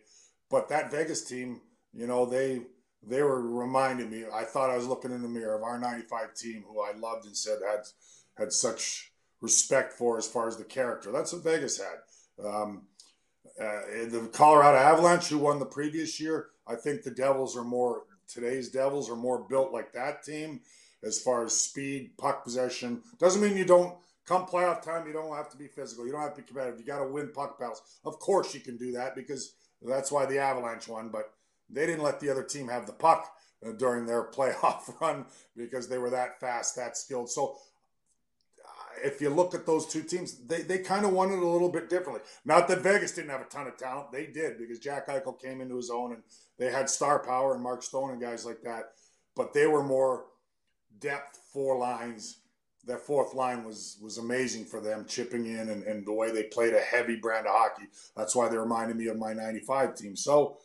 [0.49, 1.61] But that Vegas team,
[1.93, 2.61] you know, they
[3.01, 4.25] they were reminding me.
[4.33, 7.25] I thought I was looking in the mirror of our '95 team, who I loved
[7.25, 7.85] and said had
[8.37, 11.11] had such respect for as far as the character.
[11.11, 12.45] That's what Vegas had.
[12.45, 12.83] Um,
[13.59, 18.03] uh, the Colorado Avalanche, who won the previous year, I think the Devils are more
[18.27, 20.61] today's Devils are more built like that team
[21.03, 23.01] as far as speed, puck possession.
[23.17, 25.07] Doesn't mean you don't come playoff time.
[25.07, 26.05] You don't have to be physical.
[26.05, 26.79] You don't have to be competitive.
[26.79, 27.81] You got to win puck battles.
[28.05, 31.09] Of course, you can do that because that's why the Avalanche won.
[31.09, 31.33] But
[31.69, 33.31] they didn't let the other team have the puck
[33.65, 37.29] uh, during their playoff run because they were that fast, that skilled.
[37.29, 37.57] So
[39.03, 41.71] if you look at those two teams, they, they kind of won it a little
[41.71, 42.21] bit differently.
[42.45, 44.11] Not that Vegas didn't have a ton of talent.
[44.11, 46.23] They did because Jack Eichel came into his own and
[46.57, 48.91] they had star power and Mark Stone and guys like that.
[49.35, 50.25] But they were more
[50.99, 52.39] depth, four lines.
[52.85, 56.43] That fourth line was was amazing for them, chipping in and, and the way they
[56.43, 57.87] played a heavy brand of hockey.
[58.15, 60.15] That's why they reminded me of my 95 team.
[60.15, 60.57] So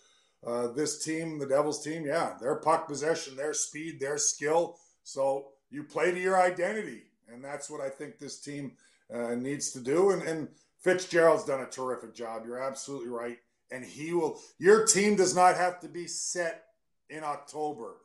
[0.47, 4.79] uh, this team, the Devils team, yeah, their puck possession, their speed, their skill.
[5.03, 8.73] So you play to your identity and that's what I think this team
[9.13, 10.11] uh, needs to do.
[10.11, 10.49] And, and
[10.81, 12.45] Fitzgerald's done a terrific job.
[12.47, 13.39] You're absolutely right.
[13.71, 16.65] And he will, your team does not have to be set
[17.11, 17.97] in October.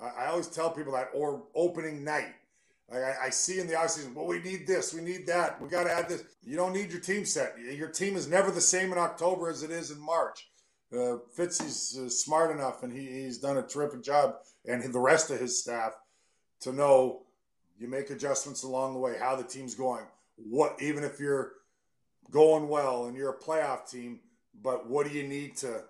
[0.00, 2.34] I always tell people that, or opening night.
[2.92, 5.84] I, I see in the offseason, well, we need this, we need that, we got
[5.84, 6.22] to add this.
[6.42, 7.56] You don't need your team set.
[7.58, 10.48] Your team is never the same in October as it is in March.
[10.92, 14.36] Uh, Fitzy's uh, smart enough, and he, he's done a terrific job,
[14.66, 15.92] and the rest of his staff
[16.60, 17.22] to know
[17.78, 20.04] you make adjustments along the way, how the team's going.
[20.36, 21.52] What even if you're
[22.30, 24.20] going well and you're a playoff team,
[24.60, 25.82] but what do you need to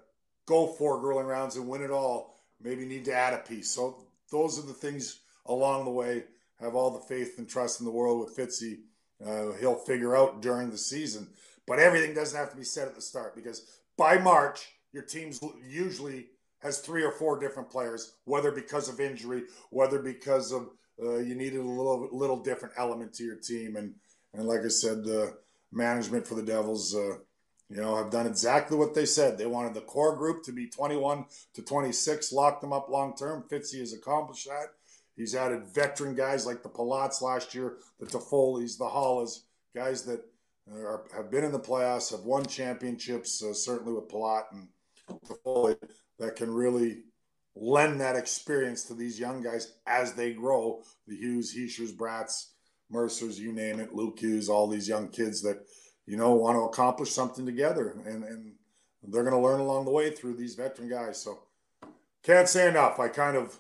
[0.47, 2.37] go four grueling rounds and win it all?
[2.61, 3.71] Maybe need to add a piece.
[3.71, 6.25] So those are the things along the way.
[6.61, 8.81] Have all the faith and trust in the world with Fitzy.
[9.25, 11.29] Uh, he'll figure out during the season.
[11.67, 13.65] But everything doesn't have to be said at the start because
[13.97, 16.27] by March, your team's usually
[16.61, 20.71] has three or four different players, whether because of injury, whether because of
[21.01, 23.77] uh, you needed a little little different element to your team.
[23.77, 23.95] And
[24.35, 25.37] and like I said, the
[25.73, 27.19] management for the Devils, uh,
[27.69, 29.39] you know, have done exactly what they said.
[29.39, 33.45] They wanted the core group to be 21 to 26, lock them up long term.
[33.51, 34.69] Fitzy has accomplished that.
[35.17, 39.41] He's added veteran guys like the Palats last year, the Toffoli's, the Haulas,
[39.75, 40.25] guys that
[40.73, 44.69] are, have been in the playoffs, have won championships, uh, certainly with Palat and
[46.19, 47.05] that can really
[47.55, 50.83] lend that experience to these young guys as they grow.
[51.07, 52.47] The Hughes, Hischers, Bratts,
[52.91, 55.65] Mercers, you name it, Luke Hughes, all these young kids that,
[56.07, 57.97] you know, want to accomplish something together.
[58.07, 58.55] And, and
[59.03, 61.21] they're going to learn along the way through these veteran guys.
[61.21, 61.41] So
[62.23, 62.99] can't say enough.
[62.99, 63.59] I kind of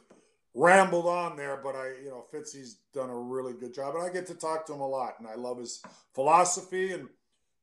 [0.55, 3.94] rambled on there, but I, you know, Fitzy's done a really good job.
[3.94, 5.14] And I get to talk to him a lot.
[5.18, 5.82] And I love his
[6.14, 6.92] philosophy.
[6.92, 7.09] And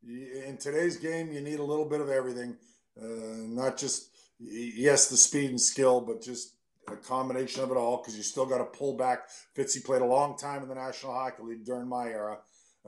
[0.07, 2.57] in today's game, you need a little bit of everything,
[3.01, 6.55] uh, not just yes, the speed and skill, but just
[6.87, 9.29] a combination of it all because you still got to pull back.
[9.57, 12.37] Fitzy played a long time in the National Hockey League during my era,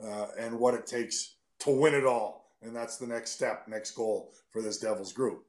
[0.02, 2.52] uh, and what it takes to win it all.
[2.62, 5.44] And that's the next step, next goal for this Devils group.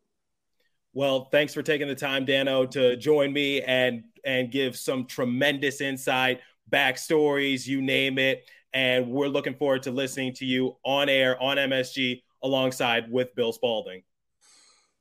[0.93, 5.82] Well, thanks for taking the time, Dano, to join me and and give some tremendous
[5.82, 6.41] insight,
[6.72, 8.45] backstories, you name it.
[8.74, 13.51] And we're looking forward to listening to you on air on MSG alongside with Bill
[13.51, 14.03] Spaulding.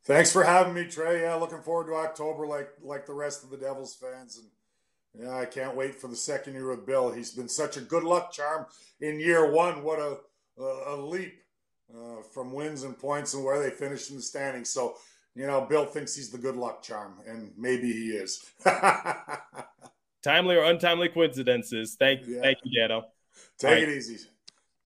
[0.08, 1.20] Thanks for having me, Trey.
[1.20, 4.38] Yeah, looking forward to October like like the rest of the Devils fans.
[4.38, 7.12] And yeah, I can't wait for the second year with Bill.
[7.12, 8.64] He's been such a good luck charm
[9.02, 9.84] in year one.
[9.84, 10.16] What a
[10.58, 11.34] a, a leap
[11.94, 14.70] uh, from wins and points and where they finished in the standings.
[14.70, 14.96] So,
[15.34, 18.42] you know, Bill thinks he's the good luck charm, and maybe he is.
[20.22, 21.96] Timely or untimely coincidences.
[21.98, 22.40] Thank, yeah.
[22.40, 23.04] thank you, Dano.
[23.58, 24.26] Take it easy.